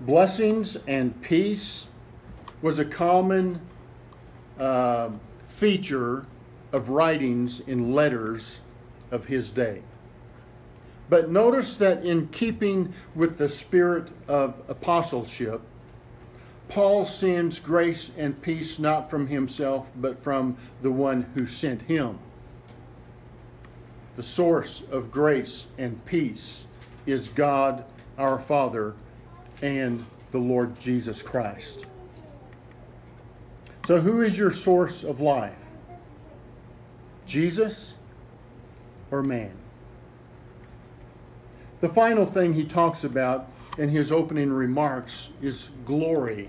Blessings 0.00 0.74
and 0.88 1.22
peace 1.22 1.86
was 2.62 2.80
a 2.80 2.84
common 2.84 3.60
uh, 4.58 5.10
feature 5.46 6.26
of 6.72 6.88
writings 6.88 7.60
in 7.60 7.92
letters 7.92 8.62
of 9.12 9.24
his 9.24 9.52
day. 9.52 9.82
But 11.08 11.30
notice 11.30 11.76
that 11.76 12.04
in 12.04 12.28
keeping 12.28 12.92
with 13.14 13.36
the 13.38 13.48
spirit 13.48 14.08
of 14.28 14.54
apostleship, 14.68 15.60
Paul 16.68 17.04
sends 17.04 17.58
grace 17.58 18.16
and 18.16 18.40
peace 18.40 18.78
not 18.78 19.10
from 19.10 19.26
himself, 19.26 19.90
but 19.96 20.22
from 20.22 20.56
the 20.80 20.90
one 20.90 21.22
who 21.34 21.46
sent 21.46 21.82
him. 21.82 22.18
The 24.16 24.22
source 24.22 24.86
of 24.90 25.10
grace 25.10 25.68
and 25.78 26.02
peace 26.06 26.66
is 27.06 27.28
God 27.28 27.84
our 28.16 28.38
Father 28.38 28.94
and 29.60 30.04
the 30.30 30.38
Lord 30.38 30.78
Jesus 30.80 31.22
Christ. 31.22 31.86
So, 33.86 34.00
who 34.00 34.22
is 34.22 34.38
your 34.38 34.52
source 34.52 35.04
of 35.04 35.20
life? 35.20 35.56
Jesus 37.26 37.94
or 39.10 39.22
man? 39.22 39.52
The 41.82 41.88
final 41.88 42.24
thing 42.24 42.54
he 42.54 42.64
talks 42.64 43.02
about 43.02 43.48
in 43.76 43.88
his 43.88 44.12
opening 44.12 44.52
remarks 44.52 45.32
is 45.42 45.70
glory. 45.84 46.48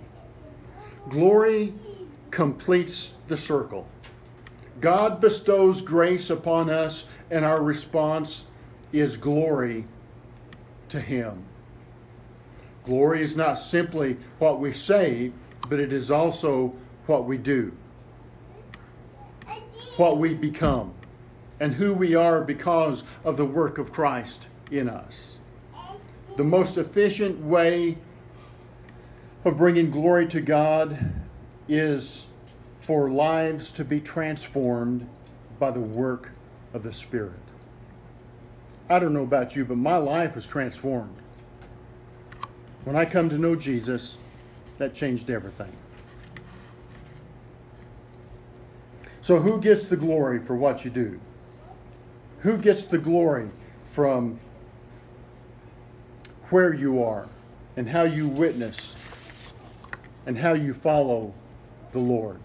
Glory 1.09 1.73
completes 2.29 3.15
the 3.27 3.35
circle. 3.35 3.87
God 4.79 5.19
bestows 5.19 5.81
grace 5.81 6.29
upon 6.29 6.69
us, 6.69 7.09
and 7.31 7.43
our 7.43 7.63
response 7.63 8.49
is 8.91 9.17
glory 9.17 9.85
to 10.89 11.01
Him. 11.01 11.43
Glory 12.85 13.23
is 13.23 13.35
not 13.35 13.55
simply 13.55 14.17
what 14.37 14.59
we 14.59 14.71
say, 14.71 15.31
but 15.67 15.79
it 15.79 15.91
is 15.91 16.11
also 16.11 16.75
what 17.07 17.25
we 17.25 17.37
do, 17.37 17.71
what 19.97 20.19
we 20.19 20.35
become, 20.35 20.93
and 21.59 21.73
who 21.73 21.91
we 21.91 22.13
are 22.13 22.43
because 22.43 23.03
of 23.23 23.35
the 23.35 23.45
work 23.45 23.79
of 23.79 23.91
Christ 23.91 24.49
in 24.71 24.89
us. 24.89 25.37
The 26.37 26.43
most 26.43 26.77
efficient 26.77 27.39
way 27.39 27.97
of 29.45 29.57
bringing 29.57 29.91
glory 29.91 30.27
to 30.27 30.41
God 30.41 30.97
is 31.67 32.27
for 32.81 33.09
lives 33.09 33.71
to 33.73 33.85
be 33.85 33.99
transformed 33.99 35.07
by 35.59 35.71
the 35.71 35.79
work 35.79 36.31
of 36.73 36.83
the 36.83 36.91
Spirit. 36.91 37.33
I 38.89 38.99
don't 38.99 39.13
know 39.13 39.23
about 39.23 39.55
you, 39.55 39.63
but 39.63 39.77
my 39.77 39.97
life 39.97 40.35
was 40.35 40.45
transformed. 40.45 41.15
When 42.83 42.95
I 42.95 43.05
come 43.05 43.29
to 43.29 43.37
know 43.37 43.55
Jesus, 43.55 44.17
that 44.77 44.93
changed 44.93 45.29
everything. 45.29 45.71
So, 49.21 49.39
who 49.39 49.61
gets 49.61 49.87
the 49.87 49.95
glory 49.95 50.39
for 50.39 50.55
what 50.55 50.83
you 50.83 50.91
do? 50.91 51.19
Who 52.39 52.57
gets 52.57 52.87
the 52.87 52.97
glory 52.97 53.49
from 53.91 54.37
where 56.53 56.71
you 56.71 57.01
are 57.01 57.25
and 57.77 57.89
how 57.89 58.03
you 58.03 58.27
witness 58.27 58.95
and 60.27 60.37
how 60.37 60.53
you 60.53 60.71
follow 60.71 61.33
the 61.93 61.99
Lord? 61.99 62.39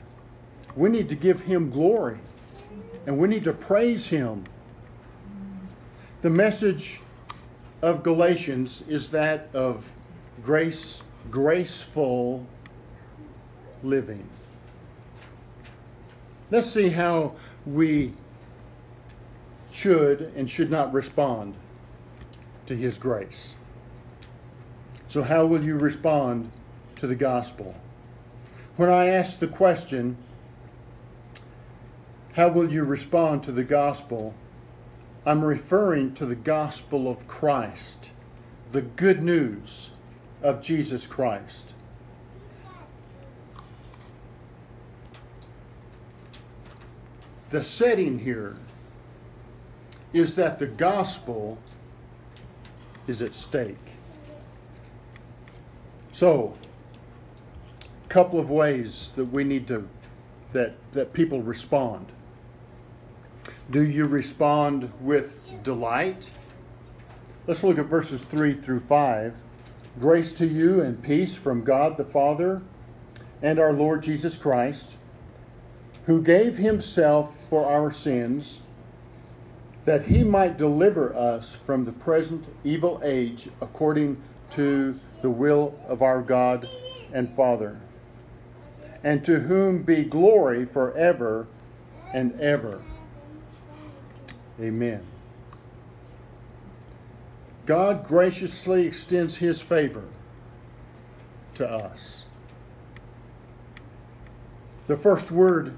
We 0.74 0.88
need 0.88 1.10
to 1.10 1.14
give 1.14 1.42
Him 1.42 1.68
glory 1.68 2.16
and 3.06 3.18
we 3.18 3.28
need 3.28 3.44
to 3.44 3.52
praise 3.52 4.08
Him. 4.08 4.44
The 6.22 6.30
message 6.30 7.02
of 7.82 8.02
Galatians 8.02 8.88
is 8.88 9.10
that 9.10 9.50
of 9.52 9.84
grace, 10.42 11.02
graceful 11.30 12.46
living. 13.82 14.26
Let's 16.50 16.70
see 16.70 16.88
how 16.88 17.34
we 17.66 18.14
should 19.70 20.32
and 20.34 20.48
should 20.48 20.70
not 20.70 20.94
respond 20.94 21.52
to 22.64 22.74
His 22.74 22.96
grace. 22.96 23.54
So, 25.08 25.22
how 25.22 25.46
will 25.46 25.64
you 25.64 25.76
respond 25.78 26.50
to 26.96 27.06
the 27.06 27.14
gospel? 27.14 27.74
When 28.76 28.90
I 28.90 29.06
ask 29.06 29.38
the 29.38 29.48
question, 29.48 30.16
how 32.34 32.48
will 32.48 32.70
you 32.70 32.84
respond 32.84 33.42
to 33.44 33.52
the 33.52 33.64
gospel? 33.64 34.34
I'm 35.24 35.42
referring 35.42 36.14
to 36.14 36.26
the 36.26 36.36
gospel 36.36 37.10
of 37.10 37.26
Christ, 37.26 38.10
the 38.72 38.82
good 38.82 39.22
news 39.22 39.90
of 40.42 40.60
Jesus 40.60 41.06
Christ. 41.06 41.72
The 47.50 47.64
setting 47.64 48.18
here 48.18 48.56
is 50.12 50.36
that 50.36 50.58
the 50.58 50.66
gospel 50.66 51.56
is 53.06 53.22
at 53.22 53.34
stake. 53.34 53.76
So, 56.18 56.52
a 58.04 58.08
couple 58.08 58.40
of 58.40 58.50
ways 58.50 59.10
that 59.14 59.26
we 59.26 59.44
need 59.44 59.68
to 59.68 59.88
that 60.52 60.74
that 60.90 61.12
people 61.12 61.42
respond. 61.42 62.06
Do 63.70 63.84
you 63.84 64.04
respond 64.04 64.90
with 65.00 65.48
delight? 65.62 66.28
Let's 67.46 67.62
look 67.62 67.78
at 67.78 67.84
verses 67.84 68.24
3 68.24 68.54
through 68.54 68.80
5. 68.80 69.32
Grace 70.00 70.34
to 70.38 70.46
you 70.48 70.80
and 70.80 71.00
peace 71.00 71.36
from 71.36 71.62
God 71.62 71.96
the 71.96 72.04
Father 72.04 72.62
and 73.40 73.60
our 73.60 73.72
Lord 73.72 74.02
Jesus 74.02 74.36
Christ, 74.36 74.96
who 76.06 76.20
gave 76.20 76.58
himself 76.58 77.32
for 77.48 77.64
our 77.64 77.92
sins, 77.92 78.62
that 79.84 80.06
he 80.06 80.24
might 80.24 80.58
deliver 80.58 81.14
us 81.14 81.54
from 81.54 81.84
the 81.84 81.92
present 81.92 82.44
evil 82.64 83.00
age 83.04 83.48
according 83.60 84.20
to 84.52 84.98
the 85.22 85.30
will 85.30 85.78
of 85.86 86.02
our 86.02 86.22
God 86.22 86.68
and 87.12 87.34
Father, 87.34 87.78
and 89.04 89.24
to 89.24 89.40
whom 89.40 89.82
be 89.82 90.04
glory 90.04 90.64
forever 90.66 91.46
and 92.12 92.38
ever. 92.40 92.82
Amen. 94.60 95.02
God 97.66 98.06
graciously 98.06 98.86
extends 98.86 99.36
his 99.36 99.60
favor 99.60 100.04
to 101.54 101.68
us. 101.68 102.24
The 104.86 104.96
first 104.96 105.30
word 105.30 105.74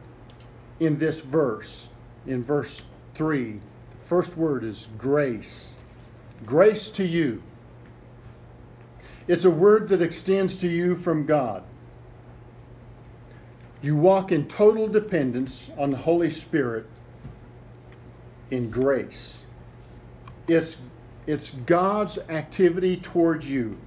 in 0.78 0.96
this 0.98 1.20
verse, 1.20 1.88
in 2.26 2.44
verse 2.44 2.82
3, 3.14 3.54
the 3.54 4.06
first 4.06 4.36
word 4.36 4.62
is 4.62 4.86
grace. 4.96 5.74
Grace 6.46 6.92
to 6.92 7.04
you. 7.04 7.42
It's 9.28 9.44
a 9.44 9.50
word 9.50 9.88
that 9.88 10.02
extends 10.02 10.58
to 10.60 10.68
you 10.68 10.96
from 10.96 11.26
God. 11.26 11.62
You 13.82 13.96
walk 13.96 14.32
in 14.32 14.46
total 14.46 14.88
dependence 14.88 15.70
on 15.78 15.90
the 15.90 15.96
Holy 15.96 16.30
Spirit 16.30 16.86
in 18.50 18.70
grace. 18.70 19.44
It's, 20.48 20.82
it's 21.26 21.54
God's 21.54 22.18
activity 22.28 22.96
towards 22.96 23.48
you. 23.48 23.78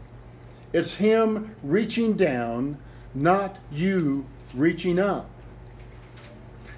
It's 0.72 0.96
Him 0.96 1.56
reaching 1.62 2.14
down, 2.14 2.78
not 3.14 3.60
you 3.72 4.26
reaching 4.56 4.98
up. 4.98 5.30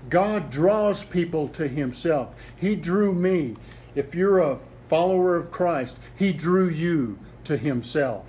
God 0.09 0.49
draws 0.49 1.03
people 1.03 1.47
to 1.49 1.67
Himself. 1.67 2.35
He 2.57 2.75
drew 2.75 3.13
me. 3.13 3.55
If 3.95 4.13
you're 4.13 4.39
a 4.39 4.59
follower 4.89 5.37
of 5.37 5.51
Christ, 5.51 5.99
He 6.17 6.33
drew 6.33 6.69
you 6.69 7.17
to 7.45 7.57
Himself. 7.57 8.25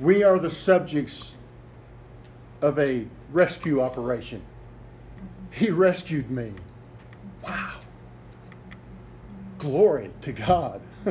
We 0.00 0.22
are 0.22 0.38
the 0.38 0.50
subjects 0.50 1.34
of 2.62 2.78
a 2.78 3.04
rescue 3.32 3.82
operation. 3.82 4.42
He 5.50 5.70
rescued 5.70 6.30
me. 6.30 6.52
Wow. 7.42 7.74
Glory 9.58 10.10
to 10.22 10.32
God. 10.32 10.80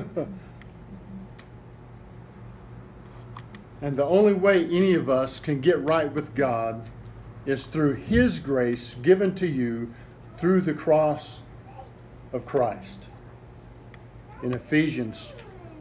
and 3.82 3.96
the 3.96 4.06
only 4.06 4.34
way 4.34 4.66
any 4.66 4.96
of 4.96 5.08
us 5.08 5.40
can 5.40 5.62
get 5.62 5.80
right 5.84 6.12
with 6.12 6.34
God 6.34 6.82
is 7.46 7.68
through 7.68 7.94
His 7.96 8.40
grace 8.40 8.96
given 8.96 9.36
to 9.36 9.48
you 9.48 9.94
through 10.38 10.62
the 10.62 10.74
cross 10.74 11.42
of 12.34 12.46
Christ. 12.46 13.06
In 14.42 14.54
Ephesians 14.54 15.34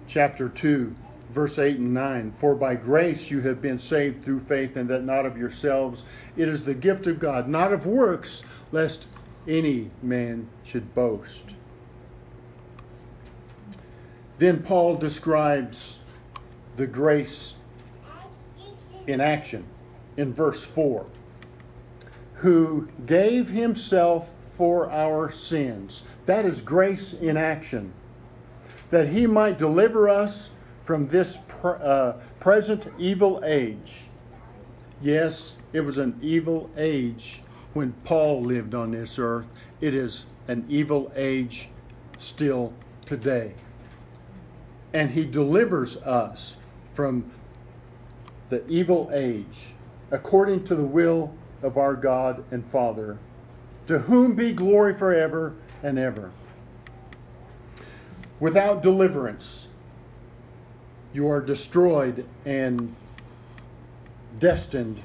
chapter 0.06 0.48
2, 0.48 0.94
verse 1.30 1.58
8 1.58 1.78
and 1.78 1.94
9 1.94 2.34
For 2.40 2.54
by 2.54 2.74
grace 2.74 3.30
you 3.30 3.40
have 3.42 3.60
been 3.60 3.78
saved 3.78 4.24
through 4.24 4.40
faith, 4.40 4.76
and 4.76 4.88
that 4.88 5.04
not 5.04 5.26
of 5.26 5.36
yourselves. 5.36 6.06
It 6.36 6.48
is 6.48 6.64
the 6.64 6.74
gift 6.74 7.06
of 7.06 7.18
God, 7.18 7.48
not 7.48 7.72
of 7.72 7.86
works, 7.86 8.44
lest 8.72 9.06
any 9.46 9.90
man 10.02 10.48
should 10.64 10.94
boast. 10.94 11.54
Then 14.38 14.62
Paul 14.62 14.96
describes 14.96 15.98
the 16.76 16.86
grace 16.86 17.54
in 19.06 19.20
action 19.20 19.64
in 20.16 20.32
verse 20.32 20.62
4 20.62 21.06
who 22.38 22.88
gave 23.06 23.48
himself 23.48 24.28
for 24.56 24.90
our 24.90 25.30
sins. 25.30 26.04
That 26.26 26.44
is 26.44 26.60
grace 26.60 27.14
in 27.14 27.36
action. 27.36 27.92
That 28.90 29.08
he 29.08 29.26
might 29.26 29.58
deliver 29.58 30.08
us 30.08 30.50
from 30.88 31.06
this 31.08 31.40
uh, 31.64 32.14
present 32.40 32.90
evil 32.98 33.42
age. 33.44 33.96
Yes, 35.02 35.58
it 35.74 35.82
was 35.82 35.98
an 35.98 36.18
evil 36.22 36.70
age 36.78 37.42
when 37.74 37.92
Paul 38.04 38.40
lived 38.40 38.74
on 38.74 38.92
this 38.92 39.18
earth. 39.18 39.46
It 39.82 39.92
is 39.92 40.24
an 40.46 40.64
evil 40.66 41.12
age 41.14 41.68
still 42.16 42.72
today. 43.04 43.52
And 44.94 45.10
he 45.10 45.26
delivers 45.26 45.98
us 46.04 46.56
from 46.94 47.30
the 48.48 48.66
evil 48.66 49.10
age 49.12 49.74
according 50.10 50.64
to 50.64 50.74
the 50.74 50.86
will 50.86 51.34
of 51.62 51.76
our 51.76 51.96
God 51.96 52.42
and 52.50 52.64
Father, 52.72 53.18
to 53.88 53.98
whom 53.98 54.34
be 54.34 54.54
glory 54.54 54.94
forever 54.94 55.54
and 55.82 55.98
ever. 55.98 56.30
Without 58.40 58.82
deliverance, 58.82 59.67
you 61.12 61.28
are 61.30 61.40
destroyed 61.40 62.26
and 62.44 62.94
destined 64.38 65.02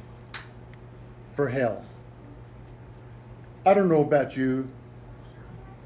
for 1.35 1.49
hell. 1.49 1.85
I 3.65 3.73
don't 3.73 3.87
know 3.87 4.01
about 4.01 4.35
you, 4.35 4.67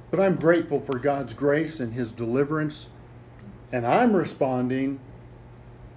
but 0.09 0.19
I'm 0.19 0.35
grateful 0.35 0.79
for 0.79 0.97
God's 0.97 1.33
grace 1.33 1.79
and 1.79 1.93
His 1.93 2.11
deliverance, 2.11 2.89
and 3.71 3.85
I'm 3.85 4.15
responding 4.15 4.99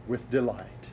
with 0.07 0.29
delight. 0.31 0.91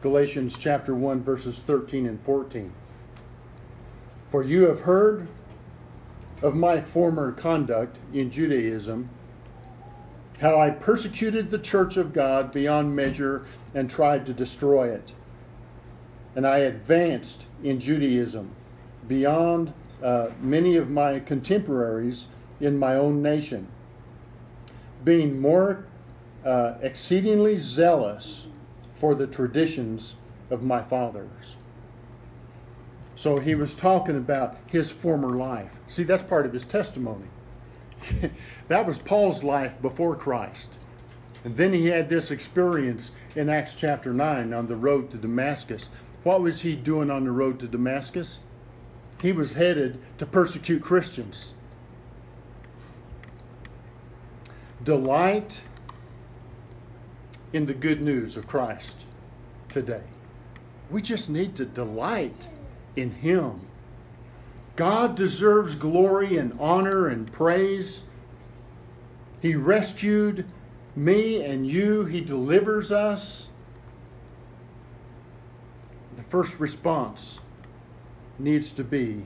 Galatians 0.00 0.56
chapter 0.56 0.94
1, 0.94 1.24
verses 1.24 1.58
13 1.58 2.06
and 2.06 2.20
14. 2.22 2.72
For 4.30 4.44
you 4.44 4.68
have 4.68 4.82
heard 4.82 5.26
of 6.42 6.54
my 6.54 6.80
former 6.80 7.32
conduct 7.32 7.98
in 8.12 8.30
Judaism, 8.30 9.08
how 10.38 10.60
I 10.60 10.70
persecuted 10.70 11.50
the 11.50 11.58
church 11.58 11.96
of 11.96 12.12
God 12.12 12.52
beyond 12.52 12.94
measure 12.94 13.46
and 13.74 13.90
tried 13.90 14.26
to 14.26 14.32
destroy 14.32 14.90
it. 14.92 15.12
And 16.36 16.46
I 16.46 16.58
advanced 16.58 17.46
in 17.64 17.80
Judaism 17.80 18.50
beyond 19.08 19.72
uh, 20.02 20.30
many 20.40 20.76
of 20.76 20.90
my 20.90 21.18
contemporaries 21.20 22.28
in 22.60 22.78
my 22.78 22.94
own 22.94 23.22
nation, 23.22 23.66
being 25.04 25.40
more 25.40 25.86
uh, 26.44 26.74
exceedingly 26.82 27.58
zealous 27.58 28.46
for 29.00 29.14
the 29.14 29.26
traditions 29.26 30.16
of 30.50 30.62
my 30.62 30.82
fathers. 30.82 31.56
So 33.18 33.40
he 33.40 33.56
was 33.56 33.74
talking 33.74 34.16
about 34.16 34.58
his 34.68 34.92
former 34.92 35.30
life. 35.30 35.72
See, 35.88 36.04
that's 36.04 36.22
part 36.22 36.46
of 36.46 36.52
his 36.52 36.64
testimony. 36.64 37.26
that 38.68 38.86
was 38.86 39.00
Paul's 39.00 39.42
life 39.42 39.82
before 39.82 40.14
Christ. 40.14 40.78
And 41.42 41.56
then 41.56 41.72
he 41.72 41.86
had 41.86 42.08
this 42.08 42.30
experience 42.30 43.10
in 43.34 43.48
Acts 43.48 43.74
chapter 43.74 44.12
9 44.12 44.52
on 44.52 44.68
the 44.68 44.76
road 44.76 45.10
to 45.10 45.16
Damascus. 45.16 45.88
What 46.22 46.42
was 46.42 46.60
he 46.60 46.76
doing 46.76 47.10
on 47.10 47.24
the 47.24 47.32
road 47.32 47.58
to 47.58 47.66
Damascus? 47.66 48.38
He 49.20 49.32
was 49.32 49.54
headed 49.54 50.00
to 50.18 50.24
persecute 50.24 50.80
Christians. 50.80 51.54
Delight 54.84 55.64
in 57.52 57.66
the 57.66 57.74
good 57.74 58.00
news 58.00 58.36
of 58.36 58.46
Christ 58.46 59.06
today. 59.68 60.04
We 60.88 61.02
just 61.02 61.28
need 61.28 61.56
to 61.56 61.64
delight 61.64 62.46
in 63.00 63.12
Him. 63.12 63.60
God 64.76 65.16
deserves 65.16 65.74
glory 65.74 66.36
and 66.36 66.56
honor 66.60 67.08
and 67.08 67.30
praise. 67.32 68.04
He 69.40 69.54
rescued 69.54 70.44
me 70.94 71.44
and 71.44 71.66
you, 71.66 72.04
He 72.04 72.20
delivers 72.20 72.92
us. 72.92 73.48
The 76.16 76.22
first 76.24 76.60
response 76.60 77.40
needs 78.38 78.72
to 78.74 78.84
be 78.84 79.24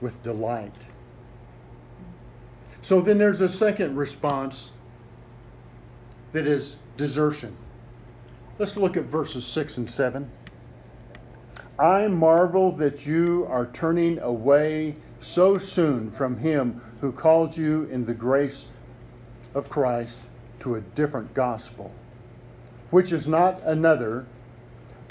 with 0.00 0.22
delight. 0.22 0.86
So 2.82 3.00
then 3.00 3.18
there's 3.18 3.40
a 3.40 3.48
second 3.48 3.96
response 3.96 4.72
that 6.32 6.46
is 6.46 6.78
desertion. 6.96 7.56
Let's 8.58 8.76
look 8.76 8.96
at 8.96 9.04
verses 9.04 9.46
6 9.46 9.78
and 9.78 9.90
7. 9.90 10.30
I 11.78 12.08
marvel 12.08 12.72
that 12.72 13.06
you 13.06 13.46
are 13.48 13.66
turning 13.66 14.18
away 14.18 14.96
so 15.20 15.58
soon 15.58 16.10
from 16.10 16.38
him 16.38 16.80
who 17.00 17.12
called 17.12 17.56
you 17.56 17.84
in 17.84 18.04
the 18.04 18.14
grace 18.14 18.68
of 19.54 19.70
Christ 19.70 20.22
to 20.60 20.74
a 20.74 20.80
different 20.80 21.34
gospel, 21.34 21.94
which 22.90 23.12
is 23.12 23.28
not 23.28 23.62
another, 23.62 24.26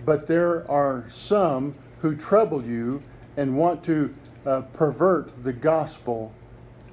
but 0.04 0.28
there 0.28 0.70
are 0.70 1.06
some 1.10 1.74
who 2.02 2.16
trouble 2.16 2.64
you 2.64 3.02
and 3.38 3.58
want 3.58 3.84
to 3.86 4.14
uh, 4.46 4.62
pervert 4.74 5.44
the 5.44 5.54
gospel 5.54 6.34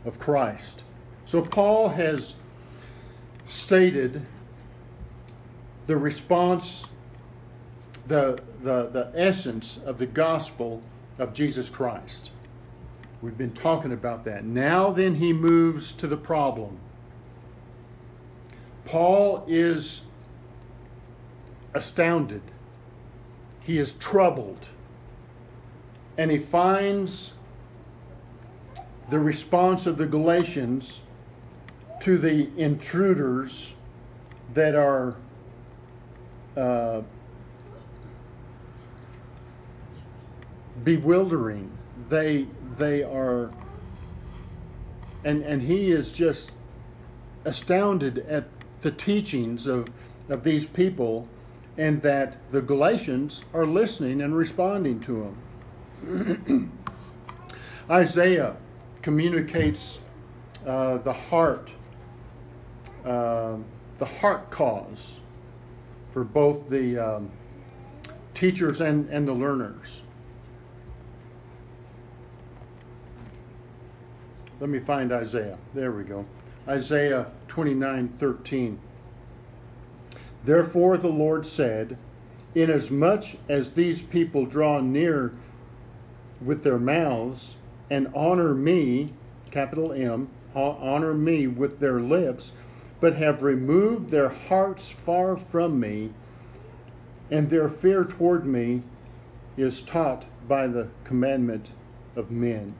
of 0.04 0.18
Christ. 0.20 0.84
So 1.26 1.42
Paul 1.42 1.88
has 1.88 2.36
stated 3.48 4.24
the 5.86 5.96
response, 5.96 6.86
the, 8.06 8.38
the, 8.62 8.88
the 8.92 9.12
essence 9.14 9.80
of 9.84 9.98
the 9.98 10.06
gospel 10.06 10.82
of 11.18 11.32
Jesus 11.32 11.68
Christ. 11.68 12.30
We've 13.22 13.38
been 13.38 13.52
talking 13.52 13.92
about 13.92 14.24
that. 14.24 14.44
Now, 14.44 14.90
then, 14.90 15.14
he 15.14 15.32
moves 15.32 15.92
to 15.94 16.06
the 16.06 16.16
problem. 16.16 16.78
Paul 18.84 19.44
is 19.48 20.04
astounded, 21.72 22.42
he 23.60 23.78
is 23.78 23.94
troubled, 23.94 24.68
and 26.18 26.30
he 26.30 26.38
finds 26.38 27.34
the 29.10 29.18
response 29.18 29.86
of 29.86 29.96
the 29.96 30.06
Galatians 30.06 31.02
to 32.02 32.18
the 32.18 32.48
intruders 32.58 33.74
that 34.52 34.74
are 34.74 35.16
uh, 36.56 37.00
bewildering. 40.82 41.70
They 42.08 42.46
they 42.76 43.02
are, 43.02 43.50
and 45.24 45.42
and 45.42 45.62
he 45.62 45.90
is 45.90 46.12
just 46.12 46.52
astounded 47.44 48.18
at 48.18 48.48
the 48.80 48.90
teachings 48.90 49.66
of 49.66 49.88
of 50.28 50.42
these 50.42 50.66
people, 50.66 51.28
and 51.76 52.00
that 52.02 52.38
the 52.50 52.62
Galatians 52.62 53.44
are 53.52 53.66
listening 53.66 54.20
and 54.22 54.36
responding 54.36 55.00
to 55.00 55.34
him. 56.02 56.72
Isaiah 57.90 58.56
communicates 59.02 60.00
uh, 60.66 60.98
the 60.98 61.12
heart, 61.12 61.70
uh, 63.04 63.56
the 63.98 64.06
heart 64.06 64.50
cause 64.50 65.20
for 66.12 66.24
both 66.24 66.68
the 66.70 66.96
um, 66.98 67.30
teachers 68.32 68.80
and, 68.80 69.08
and 69.10 69.28
the 69.28 69.32
learners. 69.32 70.03
Let 74.60 74.70
me 74.70 74.78
find 74.78 75.12
Isaiah. 75.12 75.58
There 75.74 75.92
we 75.92 76.04
go. 76.04 76.24
Isaiah 76.68 77.26
29 77.48 78.08
13. 78.18 78.78
Therefore 80.44 80.96
the 80.96 81.08
Lord 81.08 81.44
said, 81.46 81.96
Inasmuch 82.54 83.24
as 83.48 83.72
these 83.72 84.04
people 84.06 84.46
draw 84.46 84.80
near 84.80 85.32
with 86.40 86.62
their 86.62 86.78
mouths 86.78 87.56
and 87.90 88.08
honor 88.14 88.54
me, 88.54 89.12
capital 89.50 89.92
M, 89.92 90.28
honor 90.54 91.14
me 91.14 91.46
with 91.46 91.80
their 91.80 92.00
lips, 92.00 92.52
but 93.00 93.14
have 93.14 93.42
removed 93.42 94.10
their 94.10 94.28
hearts 94.28 94.90
far 94.90 95.36
from 95.36 95.80
me, 95.80 96.10
and 97.30 97.50
their 97.50 97.68
fear 97.68 98.04
toward 98.04 98.46
me 98.46 98.82
is 99.56 99.82
taught 99.82 100.26
by 100.46 100.66
the 100.66 100.88
commandment 101.04 101.70
of 102.16 102.30
men. 102.30 102.74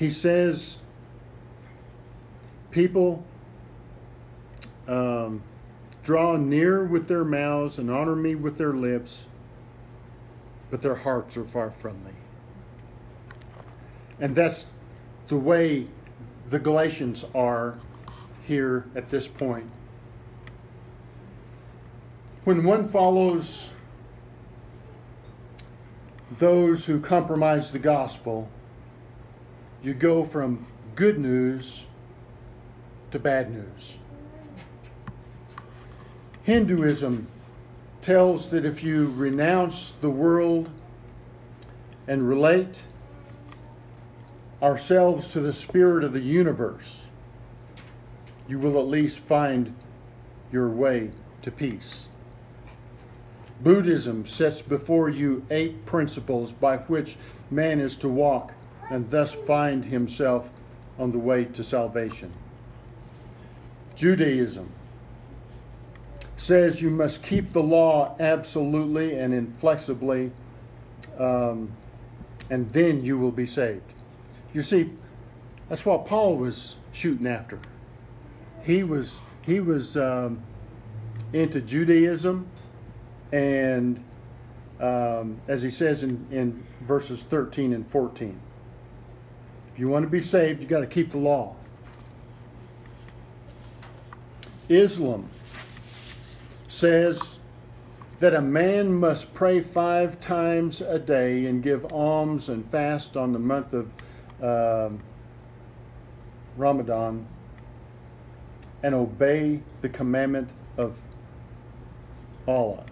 He 0.00 0.10
says 0.10 0.78
people 2.70 3.22
um, 4.88 5.42
draw 6.02 6.38
near 6.38 6.86
with 6.86 7.06
their 7.06 7.22
mouths 7.22 7.78
and 7.78 7.90
honor 7.90 8.16
me 8.16 8.34
with 8.34 8.56
their 8.56 8.72
lips, 8.72 9.24
but 10.70 10.80
their 10.80 10.94
hearts 10.94 11.36
are 11.36 11.44
far 11.44 11.70
from 11.82 12.02
me. 12.02 12.12
And 14.20 14.34
that's 14.34 14.72
the 15.28 15.36
way 15.36 15.86
the 16.48 16.58
Galatians 16.58 17.26
are 17.34 17.78
here 18.46 18.86
at 18.96 19.10
this 19.10 19.28
point. 19.28 19.70
When 22.44 22.64
one 22.64 22.88
follows 22.88 23.74
those 26.38 26.86
who 26.86 27.00
compromise 27.00 27.70
the 27.70 27.78
gospel, 27.78 28.48
you 29.82 29.94
go 29.94 30.24
from 30.24 30.66
good 30.94 31.18
news 31.18 31.86
to 33.10 33.18
bad 33.18 33.50
news. 33.50 33.96
Hinduism 36.42 37.26
tells 38.02 38.50
that 38.50 38.64
if 38.64 38.82
you 38.82 39.12
renounce 39.12 39.92
the 39.92 40.10
world 40.10 40.68
and 42.06 42.28
relate 42.28 42.82
ourselves 44.62 45.32
to 45.32 45.40
the 45.40 45.52
spirit 45.52 46.04
of 46.04 46.12
the 46.12 46.20
universe, 46.20 47.06
you 48.48 48.58
will 48.58 48.78
at 48.78 48.86
least 48.86 49.18
find 49.18 49.74
your 50.52 50.68
way 50.68 51.10
to 51.42 51.50
peace. 51.50 52.08
Buddhism 53.62 54.26
sets 54.26 54.62
before 54.62 55.08
you 55.08 55.44
eight 55.50 55.84
principles 55.86 56.52
by 56.52 56.78
which 56.78 57.16
man 57.50 57.78
is 57.78 57.96
to 57.98 58.08
walk 58.08 58.52
and 58.90 59.08
thus 59.10 59.32
find 59.32 59.84
himself 59.84 60.48
on 60.98 61.12
the 61.12 61.18
way 61.18 61.44
to 61.44 61.64
salvation. 61.64 62.32
Judaism 63.94 64.70
says 66.36 66.80
you 66.80 66.90
must 66.90 67.22
keep 67.22 67.52
the 67.52 67.62
law 67.62 68.16
absolutely 68.18 69.18
and 69.18 69.32
inflexibly, 69.32 70.32
um, 71.18 71.70
and 72.50 72.70
then 72.70 73.04
you 73.04 73.18
will 73.18 73.30
be 73.30 73.46
saved. 73.46 73.82
You 74.52 74.62
see, 74.62 74.90
that's 75.68 75.86
what 75.86 76.06
Paul 76.06 76.36
was 76.36 76.76
shooting 76.92 77.26
after. 77.26 77.58
He 78.62 78.82
was 78.82 79.20
he 79.46 79.60
was 79.60 79.96
um, 79.96 80.42
into 81.32 81.60
Judaism 81.60 82.46
and 83.32 84.02
um, 84.80 85.40
as 85.46 85.62
he 85.62 85.70
says 85.70 86.02
in, 86.02 86.26
in 86.30 86.64
verses 86.86 87.22
13 87.22 87.72
and 87.72 87.88
14. 87.90 88.40
If 89.72 89.78
you 89.78 89.88
want 89.88 90.04
to 90.04 90.10
be 90.10 90.20
saved, 90.20 90.60
you 90.60 90.66
got 90.66 90.80
to 90.80 90.86
keep 90.86 91.10
the 91.10 91.18
law. 91.18 91.56
Islam 94.68 95.28
says 96.68 97.38
that 98.20 98.34
a 98.34 98.40
man 98.40 98.92
must 98.92 99.34
pray 99.34 99.60
five 99.60 100.20
times 100.20 100.80
a 100.80 100.98
day 100.98 101.46
and 101.46 101.62
give 101.62 101.92
alms 101.92 102.48
and 102.48 102.64
fast 102.70 103.16
on 103.16 103.32
the 103.32 103.38
month 103.38 103.72
of 103.72 103.90
uh, 104.42 104.90
Ramadan 106.56 107.26
and 108.82 108.94
obey 108.94 109.60
the 109.80 109.88
commandment 109.88 110.48
of 110.76 110.96
Allah. 112.46 112.84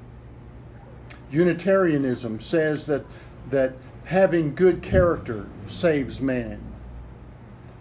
Unitarianism 1.30 2.40
says 2.40 2.86
that, 2.86 3.04
that 3.50 3.74
having 4.04 4.54
good 4.54 4.82
character 4.82 5.46
saves 5.66 6.20
man. 6.20 6.67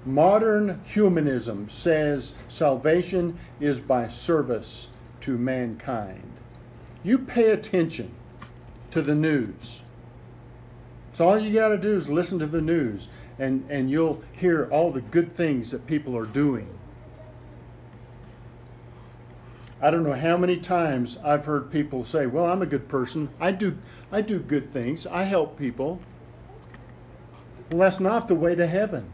Modern 0.08 0.80
humanism 0.86 1.68
says 1.68 2.36
salvation 2.48 3.38
is 3.60 3.82
by 3.82 4.08
service 4.08 4.92
to 5.20 5.38
mankind. 5.38 6.32
You 7.04 7.18
pay 7.18 7.52
attention 7.52 8.16
to 8.92 9.02
the 9.02 9.14
news. 9.14 9.82
So 11.12 11.28
all 11.28 11.38
you 11.38 11.54
got 11.54 11.70
to 11.70 11.78
do 11.78 11.94
is 11.94 12.08
listen 12.08 12.40
to 12.40 12.46
the 12.46 12.62
news, 12.62 13.10
and, 13.38 13.66
and 13.70 13.92
you'll 13.92 14.24
hear 14.32 14.70
all 14.72 14.92
the 14.92 15.02
good 15.02 15.36
things 15.36 15.72
that 15.72 15.86
people 15.86 16.16
are 16.16 16.26
doing. 16.26 16.70
I 19.82 19.92
don't 19.92 20.04
know 20.04 20.14
how 20.14 20.38
many 20.38 20.56
times 20.56 21.18
I've 21.18 21.44
heard 21.44 21.70
people 21.70 22.06
say, 22.06 22.28
"Well, 22.28 22.46
I'm 22.46 22.62
a 22.62 22.66
good 22.66 22.88
person. 22.88 23.28
I 23.42 23.52
do 23.52 23.78
I 24.10 24.22
do 24.22 24.40
good 24.40 24.72
things. 24.72 25.06
I 25.06 25.24
help 25.24 25.60
people." 25.60 26.00
Well, 27.70 27.82
that's 27.82 28.00
not 28.00 28.30
the 28.30 28.36
way 28.36 28.56
to 28.56 28.66
heaven. 28.66 29.12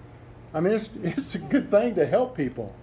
I 0.53 0.59
mean, 0.59 0.73
it's 0.73 0.91
it's 1.03 1.35
a 1.35 1.39
good 1.39 1.71
thing 1.71 1.95
to 1.95 2.05
help 2.05 2.37
people. 2.37 2.75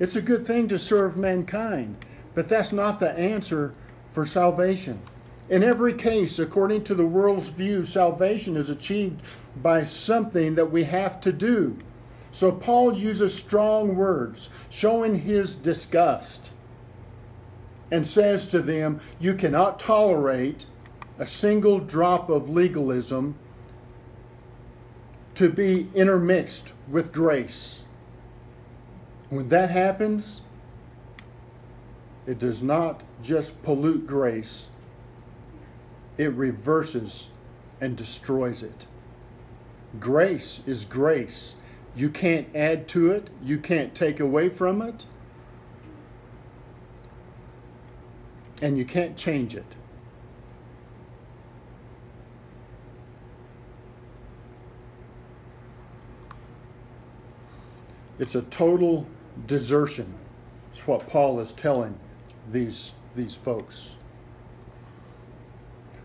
It's 0.00 0.16
a 0.16 0.22
good 0.22 0.46
thing 0.46 0.68
to 0.68 0.78
serve 0.78 1.16
mankind, 1.16 1.96
but 2.34 2.48
that's 2.48 2.72
not 2.72 3.00
the 3.00 3.10
answer 3.10 3.74
for 4.12 4.24
salvation. 4.24 5.00
In 5.48 5.62
every 5.62 5.94
case, 5.94 6.38
according 6.38 6.84
to 6.84 6.94
the 6.94 7.06
world's 7.06 7.48
view, 7.48 7.84
salvation 7.84 8.56
is 8.56 8.70
achieved 8.70 9.20
by 9.62 9.82
something 9.84 10.54
that 10.54 10.70
we 10.70 10.84
have 10.84 11.20
to 11.22 11.32
do. 11.32 11.76
So 12.32 12.52
Paul 12.52 12.96
uses 12.96 13.34
strong 13.34 13.96
words, 13.96 14.52
showing 14.70 15.18
his 15.20 15.54
disgust, 15.56 16.52
and 17.90 18.06
says 18.06 18.48
to 18.50 18.60
them, 18.60 19.00
You 19.18 19.34
cannot 19.34 19.80
tolerate 19.80 20.66
a 21.18 21.26
single 21.26 21.80
drop 21.80 22.28
of 22.28 22.50
legalism 22.50 23.34
to 25.38 25.48
be 25.48 25.88
intermixed 25.94 26.74
with 26.90 27.12
grace. 27.12 27.84
When 29.30 29.48
that 29.50 29.70
happens, 29.70 30.40
it 32.26 32.40
does 32.40 32.60
not 32.60 33.02
just 33.22 33.62
pollute 33.62 34.04
grace, 34.04 34.68
it 36.16 36.32
reverses 36.32 37.28
and 37.80 37.96
destroys 37.96 38.64
it. 38.64 38.86
Grace 40.00 40.60
is 40.66 40.84
grace. 40.84 41.54
You 41.94 42.10
can't 42.10 42.48
add 42.52 42.88
to 42.88 43.12
it, 43.12 43.30
you 43.40 43.58
can't 43.58 43.94
take 43.94 44.18
away 44.18 44.48
from 44.48 44.82
it, 44.82 45.06
and 48.60 48.76
you 48.76 48.84
can't 48.84 49.16
change 49.16 49.54
it. 49.54 49.76
It's 58.18 58.34
a 58.34 58.42
total 58.42 59.06
desertion. 59.46 60.12
It's 60.72 60.86
what 60.86 61.08
Paul 61.08 61.40
is 61.40 61.52
telling 61.52 61.98
these, 62.50 62.92
these 63.14 63.34
folks. 63.34 63.94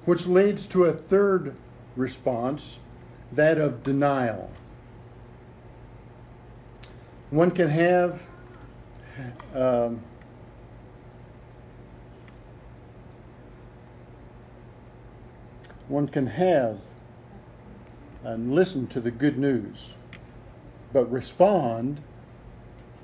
Which 0.06 0.28
leads 0.28 0.67
to 0.69 0.86
a 0.86 0.93
third 0.93 1.56
response, 1.95 2.80
that 3.32 3.58
of 3.58 3.84
denial 3.84 4.52
one 7.34 7.49
can 7.49 7.67
have 7.67 8.21
um, 9.56 9.99
one 15.88 16.08
can 16.08 16.28
have 16.28 16.80
and 18.23 18.54
listen 18.54 18.86
to 18.88 19.02
the 19.02 19.10
good 19.10 19.39
news, 19.39 19.95
but 20.93 21.12
respond 21.12 22.01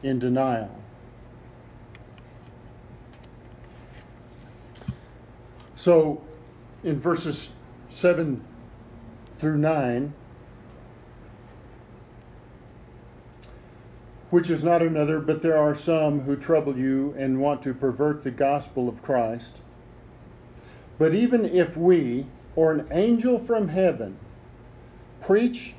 in 0.04 0.20
denial. 0.20 0.74
So 5.76 6.22
in 6.84 7.00
verses 7.00 7.54
7 7.90 8.44
through 9.40 9.58
9, 9.58 10.14
which 14.30 14.50
is 14.50 14.64
not 14.64 14.82
another, 14.82 15.20
but 15.20 15.42
there 15.42 15.58
are 15.58 15.74
some 15.74 16.22
who 16.22 16.36
trouble 16.36 16.78
you 16.78 17.16
and 17.18 17.42
want 17.42 17.64
to 17.64 17.74
pervert 17.74 18.24
the 18.24 18.32
gospel 18.32 18.88
of 18.88 19.02
Christ. 19.02 19.58
But 21.00 21.16
even 21.16 21.46
if 21.46 21.76
we, 21.76 22.28
or 22.56 22.74
an 22.74 22.88
angel 22.92 23.40
from 23.40 23.70
heaven, 23.70 24.18
preach 25.22 25.74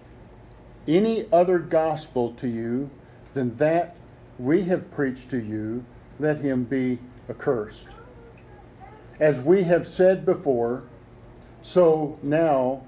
any 0.87 1.27
other 1.33 1.59
gospel 1.59 2.33
to 2.35 2.49
you 2.49 2.91
than 3.35 3.57
that 3.57 3.97
we 4.39 4.63
have 4.65 4.91
preached 4.91 5.31
to 5.31 5.41
you, 5.41 5.85
let 6.19 6.39
him 6.39 6.65
be 6.65 6.99
accursed. 7.29 7.89
As 9.19 9.43
we 9.43 9.63
have 9.65 9.87
said 9.87 10.25
before, 10.25 10.85
so 11.63 12.19
now 12.23 12.83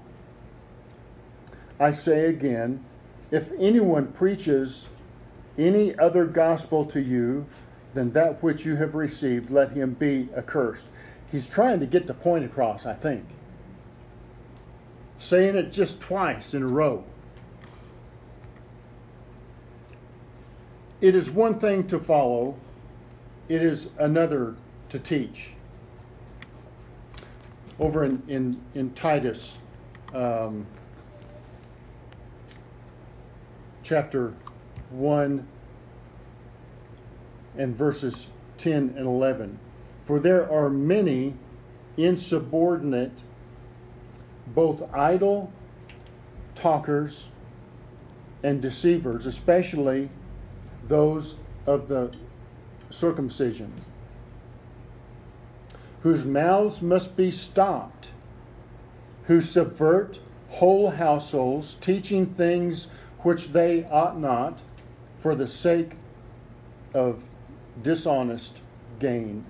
I 1.79 1.91
say 1.91 2.25
again 2.25 2.83
if 3.31 3.51
anyone 3.59 4.11
preaches 4.13 4.89
any 5.57 5.97
other 5.97 6.25
gospel 6.25 6.85
to 6.85 7.01
you 7.01 7.45
than 7.93 8.11
that 8.13 8.41
which 8.43 8.65
you 8.65 8.75
have 8.75 8.95
received, 8.95 9.49
let 9.49 9.71
him 9.71 9.93
be 9.93 10.29
accursed. 10.35 10.87
He's 11.31 11.49
trying 11.49 11.79
to 11.79 11.87
get 11.87 12.05
the 12.05 12.13
point 12.13 12.45
across, 12.45 12.85
I 12.85 12.93
think. 12.93 13.25
Saying 15.17 15.55
it 15.55 15.71
just 15.71 16.01
twice 16.01 16.53
in 16.53 16.61
a 16.61 16.67
row. 16.67 17.03
It 21.03 21.15
is 21.15 21.29
one 21.29 21.59
thing 21.59 21.85
to 21.87 21.99
follow, 21.99 22.55
it 23.49 23.61
is 23.61 23.91
another 23.99 24.55
to 24.87 24.97
teach. 24.97 25.49
Over 27.77 28.05
in, 28.05 28.23
in, 28.29 28.61
in 28.73 28.93
Titus, 28.93 29.57
um, 30.13 30.65
chapter 33.83 34.33
1 34.91 35.45
and 37.57 37.75
verses 37.75 38.29
10 38.59 38.93
and 38.95 39.05
11. 39.05 39.59
For 40.05 40.21
there 40.21 40.49
are 40.49 40.69
many 40.69 41.33
insubordinate, 41.97 43.11
both 44.55 44.81
idle 44.93 45.51
talkers 46.55 47.27
and 48.41 48.61
deceivers, 48.61 49.25
especially 49.25 50.09
those 50.87 51.39
of 51.65 51.87
the 51.87 52.13
circumcision, 52.89 53.71
whose 56.01 56.25
mouths 56.25 56.81
must 56.81 57.15
be 57.15 57.31
stopped, 57.31 58.09
who 59.25 59.41
subvert 59.41 60.19
whole 60.49 60.91
households, 60.91 61.75
teaching 61.75 62.25
things 62.25 62.91
which 63.19 63.49
they 63.49 63.85
ought 63.85 64.19
not, 64.19 64.61
for 65.19 65.33
the 65.35 65.47
sake 65.47 65.93
of 66.93 67.23
dishonest 67.81 68.59
gain. 68.99 69.43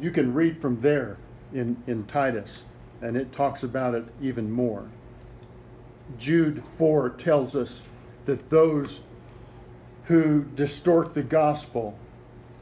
You 0.00 0.10
can 0.10 0.32
read 0.32 0.60
from 0.60 0.80
there 0.80 1.18
in, 1.52 1.80
in 1.86 2.04
Titus, 2.06 2.64
and 3.02 3.16
it 3.16 3.32
talks 3.32 3.62
about 3.62 3.94
it 3.94 4.04
even 4.20 4.50
more. 4.50 4.86
Jude 6.18 6.62
4 6.78 7.10
tells 7.10 7.54
us 7.54 7.86
that 8.24 8.50
those 8.50 9.04
who 10.04 10.44
distort 10.56 11.14
the 11.14 11.22
gospel 11.22 11.96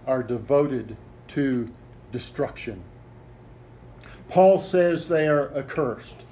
are 0.06 0.22
devoted 0.22 0.96
to 1.28 1.68
destruction. 2.12 2.82
Paul 4.28 4.60
says 4.60 5.08
they 5.08 5.26
are 5.26 5.52
accursed. 5.56 6.22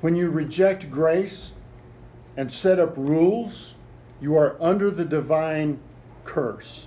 When 0.00 0.16
you 0.16 0.30
reject 0.30 0.90
grace 0.90 1.52
and 2.36 2.52
set 2.52 2.78
up 2.78 2.96
rules, 2.96 3.74
you 4.20 4.36
are 4.36 4.56
under 4.60 4.90
the 4.90 5.04
divine 5.04 5.78
curse. 6.24 6.86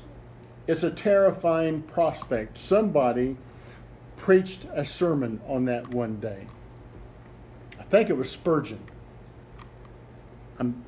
It's 0.68 0.84
a 0.84 0.92
terrifying 0.92 1.84
prospect. 1.84 2.58
Somebody 2.58 3.38
preached 4.18 4.66
a 4.74 4.84
sermon 4.84 5.40
on 5.48 5.66
that 5.66 5.88
one 5.90 6.20
day. 6.20 6.48
I 7.80 7.84
think 7.84 8.10
it 8.10 8.18
was 8.18 8.32
Spurgeon. 8.32 8.80
I'm 10.58 10.84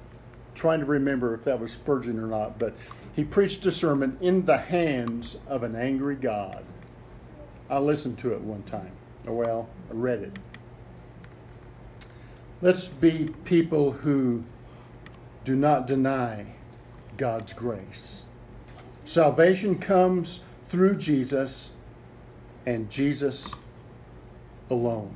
trying 0.58 0.80
to 0.80 0.86
remember 0.86 1.36
if 1.36 1.44
that 1.46 1.60
was 1.60 1.72
Spurgeon 1.72 2.20
or 2.20 2.28
not, 2.28 2.60
but 2.60 2.76
he 3.16 3.24
preached 3.24 3.66
a 3.66 3.72
sermon 3.72 4.18
in 4.20 4.46
the 4.46 4.58
hands 4.58 5.38
of 5.48 5.64
an 5.64 5.76
angry 5.76 6.16
God. 6.16 6.66
I 7.70 7.80
listened 7.80 8.18
to 8.20 8.34
it 8.34 8.42
one 8.42 8.64
time. 8.64 8.92
Oh, 9.28 9.34
well, 9.34 9.70
I 9.90 9.94
read 9.94 10.24
it. 10.24 10.32
Let's 12.62 12.88
be 12.90 13.34
people 13.46 13.92
who 13.92 14.44
do 15.46 15.56
not 15.56 15.86
deny 15.86 16.46
God's 17.18 17.54
grace. 17.54 18.26
Salvation 19.06 19.78
comes 19.78 20.44
through 20.70 20.98
Jesus 20.98 21.74
and 22.66 22.90
Jesus 22.90 23.54
alone. 24.70 25.16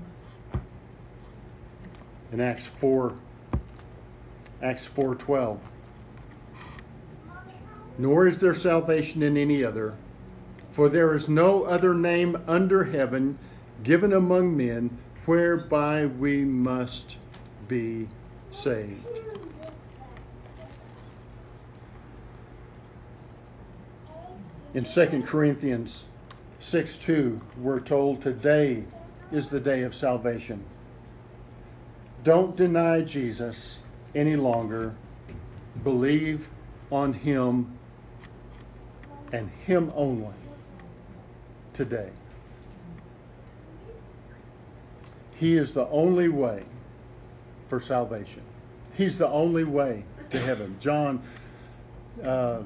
In 2.32 2.39
Acts 2.39 2.67
4 2.67 3.15
Acts 4.62 4.88
4:12 4.88 5.58
Nor 7.97 8.28
is 8.28 8.39
there 8.39 8.56
salvation 8.56 9.24
in 9.24 9.38
any 9.38 9.63
other 9.63 9.93
for 10.71 10.89
there 10.89 11.13
is 11.13 11.28
no 11.28 11.63
other 11.63 11.93
name 11.93 12.38
under 12.47 12.86
heaven 12.86 13.38
given 13.84 14.13
among 14.13 14.56
men 14.56 14.97
whereby 15.26 16.06
we 16.06 16.43
must 16.43 17.17
be 17.67 18.08
saved. 18.52 19.06
In 24.74 24.86
2 24.86 25.24
Corinthians 25.24 26.08
6 26.62 27.00
2, 27.00 27.41
we're 27.62 27.80
told 27.80 28.21
today 28.21 28.84
is 29.32 29.50
the 29.50 29.60
day 29.60 29.82
of 29.82 29.93
salvation. 29.93 30.63
Don't 32.24 32.56
deny 32.56 33.02
Jesus 33.02 33.80
any 34.15 34.36
longer. 34.36 34.93
Believe 35.84 36.50
on 36.91 37.13
Him 37.13 37.78
and 39.32 39.50
Him 39.65 39.91
only 39.95 40.34
today. 41.74 42.10
He 45.36 45.58
is 45.58 45.74
the 45.74 45.88
only 45.88 46.30
way 46.30 46.63
for 47.67 47.80
salvation. 47.80 48.43
He's 48.95 49.17
the 49.17 49.30
only 49.30 49.63
way 49.63 50.04
to 50.30 50.39
heaven. 50.39 50.76
John 50.80 51.21
uh, 52.24 52.62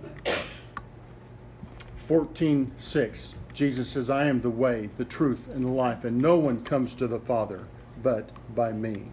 14 2.07 2.71
6, 2.77 3.35
Jesus 3.53 3.89
says, 3.89 4.09
I 4.09 4.25
am 4.25 4.41
the 4.41 4.49
way, 4.49 4.89
the 4.97 5.05
truth, 5.05 5.47
and 5.53 5.63
the 5.63 5.69
life, 5.69 6.03
and 6.03 6.17
no 6.17 6.37
one 6.37 6.63
comes 6.63 6.95
to 6.95 7.07
the 7.07 7.19
Father 7.19 7.65
but 8.03 8.29
by 8.53 8.71
me. 8.71 9.05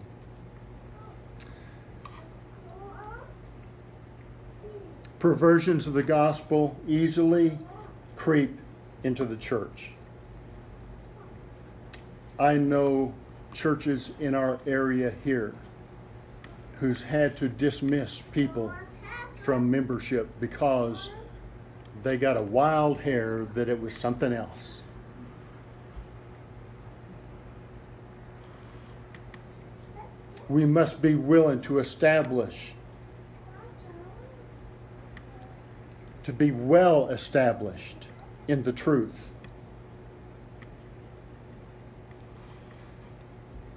Perversions 5.23 5.87
of 5.87 5.93
the 5.93 6.03
gospel 6.03 6.75
easily 6.85 7.57
creep 8.17 8.59
into 9.05 9.23
the 9.23 9.37
church. 9.37 9.91
I 12.37 12.55
know 12.55 13.13
churches 13.53 14.15
in 14.19 14.35
our 14.35 14.59
area 14.67 15.13
here 15.23 15.55
who's 16.81 17.01
had 17.01 17.37
to 17.37 17.47
dismiss 17.47 18.21
people 18.21 18.73
from 19.41 19.71
membership 19.71 20.27
because 20.41 21.09
they 22.03 22.17
got 22.17 22.35
a 22.35 22.41
wild 22.41 22.99
hair 22.99 23.47
that 23.53 23.69
it 23.69 23.81
was 23.81 23.95
something 23.95 24.33
else. 24.33 24.81
We 30.49 30.65
must 30.65 31.01
be 31.01 31.15
willing 31.15 31.61
to 31.61 31.79
establish, 31.79 32.73
to 36.23 36.33
be 36.33 36.51
well 36.51 37.09
established 37.09 38.07
in 38.47 38.63
the 38.63 38.73
truth. 38.73 39.31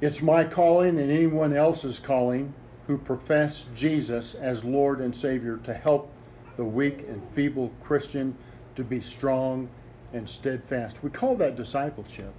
It's 0.00 0.22
my 0.22 0.44
calling 0.44 0.98
and 0.98 1.10
anyone 1.10 1.56
else's 1.56 1.98
calling 1.98 2.52
who 2.86 2.98
profess 2.98 3.68
Jesus 3.74 4.34
as 4.34 4.64
Lord 4.64 5.00
and 5.00 5.14
Savior 5.14 5.58
to 5.64 5.74
help 5.74 6.12
the 6.56 6.64
weak 6.64 7.00
and 7.08 7.22
feeble 7.34 7.72
Christian 7.82 8.36
to 8.76 8.84
be 8.84 9.00
strong 9.00 9.68
and 10.12 10.28
steadfast. 10.28 11.02
We 11.02 11.10
call 11.10 11.34
that 11.36 11.56
discipleship. 11.56 12.32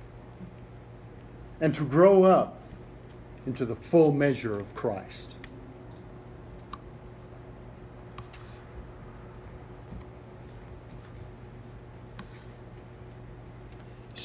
And 1.60 1.74
to 1.76 1.84
grow 1.84 2.24
up 2.24 2.62
into 3.48 3.66
the 3.66 3.76
full 3.76 4.12
measure 4.12 4.60
of 4.60 4.74
Christ. 4.76 5.36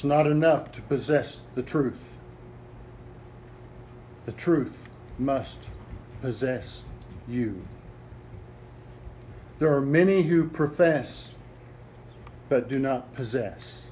Not 0.03 0.27
enough 0.27 0.71
to 0.73 0.81
possess 0.81 1.43
the 1.55 1.63
truth. 1.63 2.17
The 4.25 4.33
truth 4.33 4.89
must 5.17 5.69
possess 6.21 6.83
you. 7.27 7.61
There 9.59 9.73
are 9.73 9.81
many 9.81 10.23
who 10.23 10.49
profess 10.49 11.33
but 12.49 12.67
do 12.67 12.79
not 12.79 13.13
possess. 13.15 13.87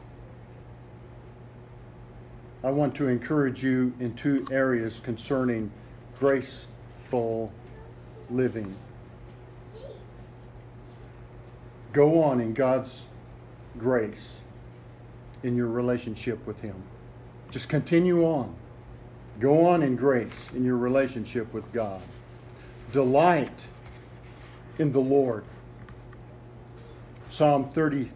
I 2.63 2.71
want 2.71 2.93
to 2.95 3.07
encourage 3.07 3.63
you 3.63 3.93
in 3.99 4.13
two 4.15 4.45
areas 4.51 4.99
concerning 4.99 5.71
graceful 6.19 7.53
living. 8.29 8.75
Go 11.93 12.21
on 12.21 12.41
in 12.41 12.53
God's 12.53 13.05
grace 13.77 14.41
in 15.43 15.55
your 15.55 15.67
relationship 15.67 16.45
with 16.45 16.59
Him. 16.59 16.75
Just 17.49 17.69
continue 17.69 18.23
on. 18.25 18.55
Go 19.39 19.65
on 19.65 19.81
in 19.81 19.95
grace 19.95 20.49
in 20.55 20.63
your 20.63 20.77
relationship 20.77 21.51
with 21.53 21.71
God. 21.73 22.01
Delight 22.91 23.67
in 24.77 24.91
the 24.91 24.99
Lord. 24.99 25.43
Psalm 27.29 27.69
30 27.71 28.11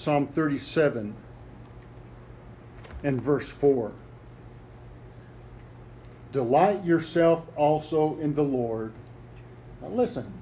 Psalm 0.00 0.26
37 0.28 1.14
and 3.02 3.20
verse 3.20 3.50
4. 3.50 3.92
Delight 6.32 6.84
yourself 6.84 7.44
also 7.54 8.18
in 8.18 8.34
the 8.34 8.42
Lord, 8.42 8.94
Now 9.82 9.88
listen, 9.88 10.32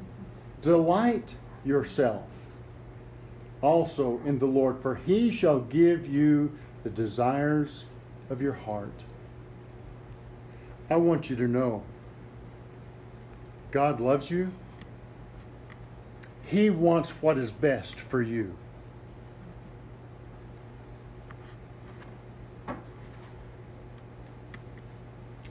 delight 0.62 1.36
yourself 1.64 2.27
also 3.62 4.20
in 4.24 4.38
the 4.38 4.46
Lord, 4.46 4.80
for 4.80 4.94
he 4.94 5.30
shall 5.30 5.60
give 5.60 6.06
you 6.06 6.52
the 6.84 6.90
desires 6.90 7.86
of 8.30 8.40
your 8.40 8.52
heart. 8.52 9.04
I 10.90 10.96
want 10.96 11.28
you 11.28 11.36
to 11.36 11.48
know 11.48 11.82
God 13.70 14.00
loves 14.00 14.30
you. 14.30 14.50
He 16.46 16.70
wants 16.70 17.10
what 17.22 17.36
is 17.36 17.52
best 17.52 18.00
for 18.00 18.22
you. 18.22 18.56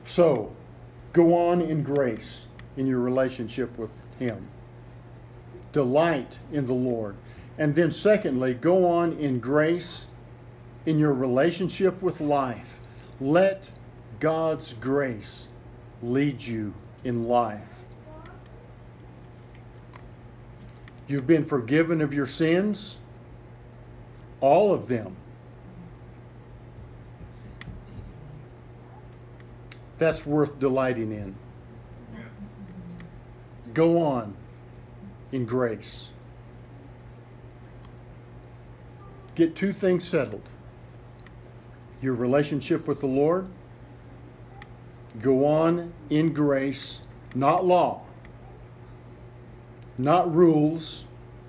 So, 0.05 0.51
go 1.13 1.35
on 1.35 1.61
in 1.61 1.83
grace 1.83 2.47
in 2.75 2.87
your 2.87 2.99
relationship 2.99 3.77
with 3.77 3.91
Him. 4.17 4.47
Delight 5.73 6.39
in 6.51 6.65
the 6.65 6.73
Lord. 6.73 7.15
And 7.57 7.73
then, 7.73 7.91
secondly, 7.91 8.53
go 8.53 8.85
on 8.85 9.13
in 9.13 9.39
grace 9.39 10.05
in 10.85 10.99
your 10.99 11.13
relationship 11.13 12.01
with 12.01 12.21
life. 12.21 12.79
Let 13.19 13.69
God's 14.19 14.73
grace 14.73 15.47
lead 16.01 16.41
you 16.41 16.73
in 17.03 17.23
life. 17.23 17.61
You've 21.07 21.27
been 21.27 21.45
forgiven 21.45 22.01
of 22.01 22.13
your 22.13 22.27
sins, 22.27 22.99
all 24.41 24.73
of 24.73 24.87
them. 24.87 25.15
That's 29.97 30.25
worth 30.25 30.59
delighting 30.59 31.11
in. 31.11 31.35
Go 33.73 34.01
on 34.01 34.35
in 35.31 35.45
grace. 35.45 36.09
Get 39.37 39.55
two 39.55 39.71
things 39.71 40.03
settled 40.03 40.49
your 42.01 42.15
relationship 42.15 42.87
with 42.87 43.01
the 43.01 43.05
Lord. 43.07 43.47
Go 45.21 45.45
on 45.45 45.93
in 46.09 46.33
grace, 46.33 47.01
not 47.35 47.63
law, 47.63 48.01
not 49.99 50.33
rules, 50.33 51.05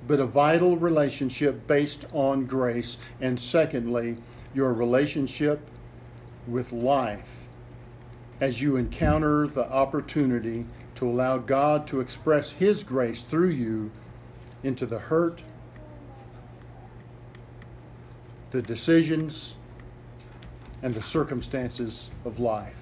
but 0.06 0.20
a 0.20 0.26
vital 0.26 0.76
relationship 0.76 1.66
based 1.66 2.04
on 2.12 2.44
grace. 2.44 2.98
And 3.22 3.40
secondly, 3.40 4.18
your 4.52 4.74
relationship 4.74 5.58
with 6.46 6.72
life 6.72 7.48
as 8.42 8.60
you 8.60 8.76
encounter 8.76 9.46
the 9.46 9.66
opportunity 9.72 10.66
to 10.96 11.08
allow 11.08 11.38
God 11.38 11.86
to 11.86 12.00
express 12.00 12.50
His 12.50 12.84
grace 12.84 13.22
through 13.22 13.50
you 13.50 13.90
into 14.62 14.84
the 14.84 14.98
hurt, 14.98 15.42
the 18.50 18.62
decisions, 18.62 19.54
and 20.82 20.94
the 20.94 21.02
circumstances 21.02 22.10
of 22.24 22.38
life. 22.38 22.76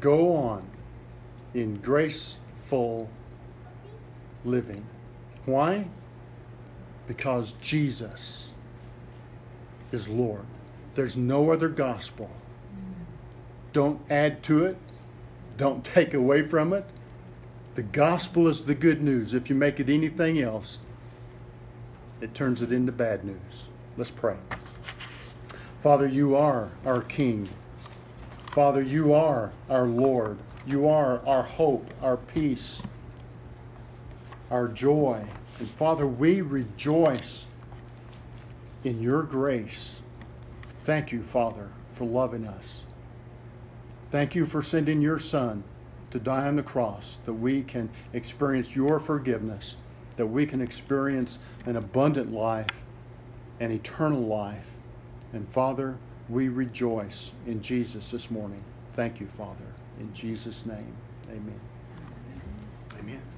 Go 0.00 0.34
on 0.34 0.66
in 1.54 1.76
graceful 1.76 3.08
living. 4.44 4.84
Why? 5.44 5.86
Because 7.06 7.52
Jesus 7.60 8.50
is 9.92 10.08
Lord. 10.08 10.44
There's 10.94 11.16
no 11.16 11.50
other 11.50 11.68
gospel. 11.68 12.30
Don't 13.72 14.00
add 14.10 14.42
to 14.44 14.64
it, 14.64 14.76
don't 15.56 15.84
take 15.84 16.14
away 16.14 16.46
from 16.48 16.72
it. 16.72 16.84
The 17.74 17.82
gospel 17.82 18.48
is 18.48 18.64
the 18.64 18.74
good 18.74 19.02
news. 19.02 19.34
If 19.34 19.48
you 19.48 19.54
make 19.54 19.78
it 19.78 19.88
anything 19.88 20.40
else, 20.40 20.78
it 22.20 22.34
turns 22.34 22.62
it 22.62 22.72
into 22.72 22.90
bad 22.90 23.24
news. 23.24 23.68
Let's 23.98 24.10
pray. 24.12 24.36
Father, 25.82 26.06
you 26.06 26.36
are 26.36 26.70
our 26.86 27.02
King. 27.02 27.48
Father, 28.52 28.80
you 28.80 29.12
are 29.12 29.50
our 29.68 29.88
Lord. 29.88 30.38
You 30.68 30.86
are 30.86 31.20
our 31.26 31.42
hope, 31.42 31.92
our 32.00 32.16
peace, 32.16 32.80
our 34.52 34.68
joy. 34.68 35.26
And 35.58 35.68
Father, 35.68 36.06
we 36.06 36.42
rejoice 36.42 37.46
in 38.84 39.02
your 39.02 39.24
grace. 39.24 40.00
Thank 40.84 41.10
you, 41.10 41.24
Father, 41.24 41.68
for 41.94 42.04
loving 42.04 42.46
us. 42.46 42.82
Thank 44.12 44.36
you 44.36 44.46
for 44.46 44.62
sending 44.62 45.02
your 45.02 45.18
Son 45.18 45.64
to 46.12 46.20
die 46.20 46.46
on 46.46 46.54
the 46.54 46.62
cross 46.62 47.18
that 47.24 47.34
we 47.34 47.62
can 47.64 47.90
experience 48.12 48.76
your 48.76 49.00
forgiveness, 49.00 49.74
that 50.16 50.26
we 50.26 50.46
can 50.46 50.60
experience 50.60 51.40
an 51.66 51.74
abundant 51.74 52.32
life, 52.32 52.68
an 53.60 53.70
eternal 53.70 54.20
life. 54.20 54.70
And 55.32 55.48
Father, 55.50 55.96
we 56.28 56.48
rejoice 56.48 57.32
in 57.46 57.62
Jesus 57.62 58.10
this 58.10 58.30
morning. 58.30 58.62
Thank 58.94 59.20
you, 59.20 59.26
Father. 59.26 59.66
In 60.00 60.12
Jesus' 60.14 60.66
name, 60.66 60.96
amen. 61.30 61.60
Amen. 62.98 63.37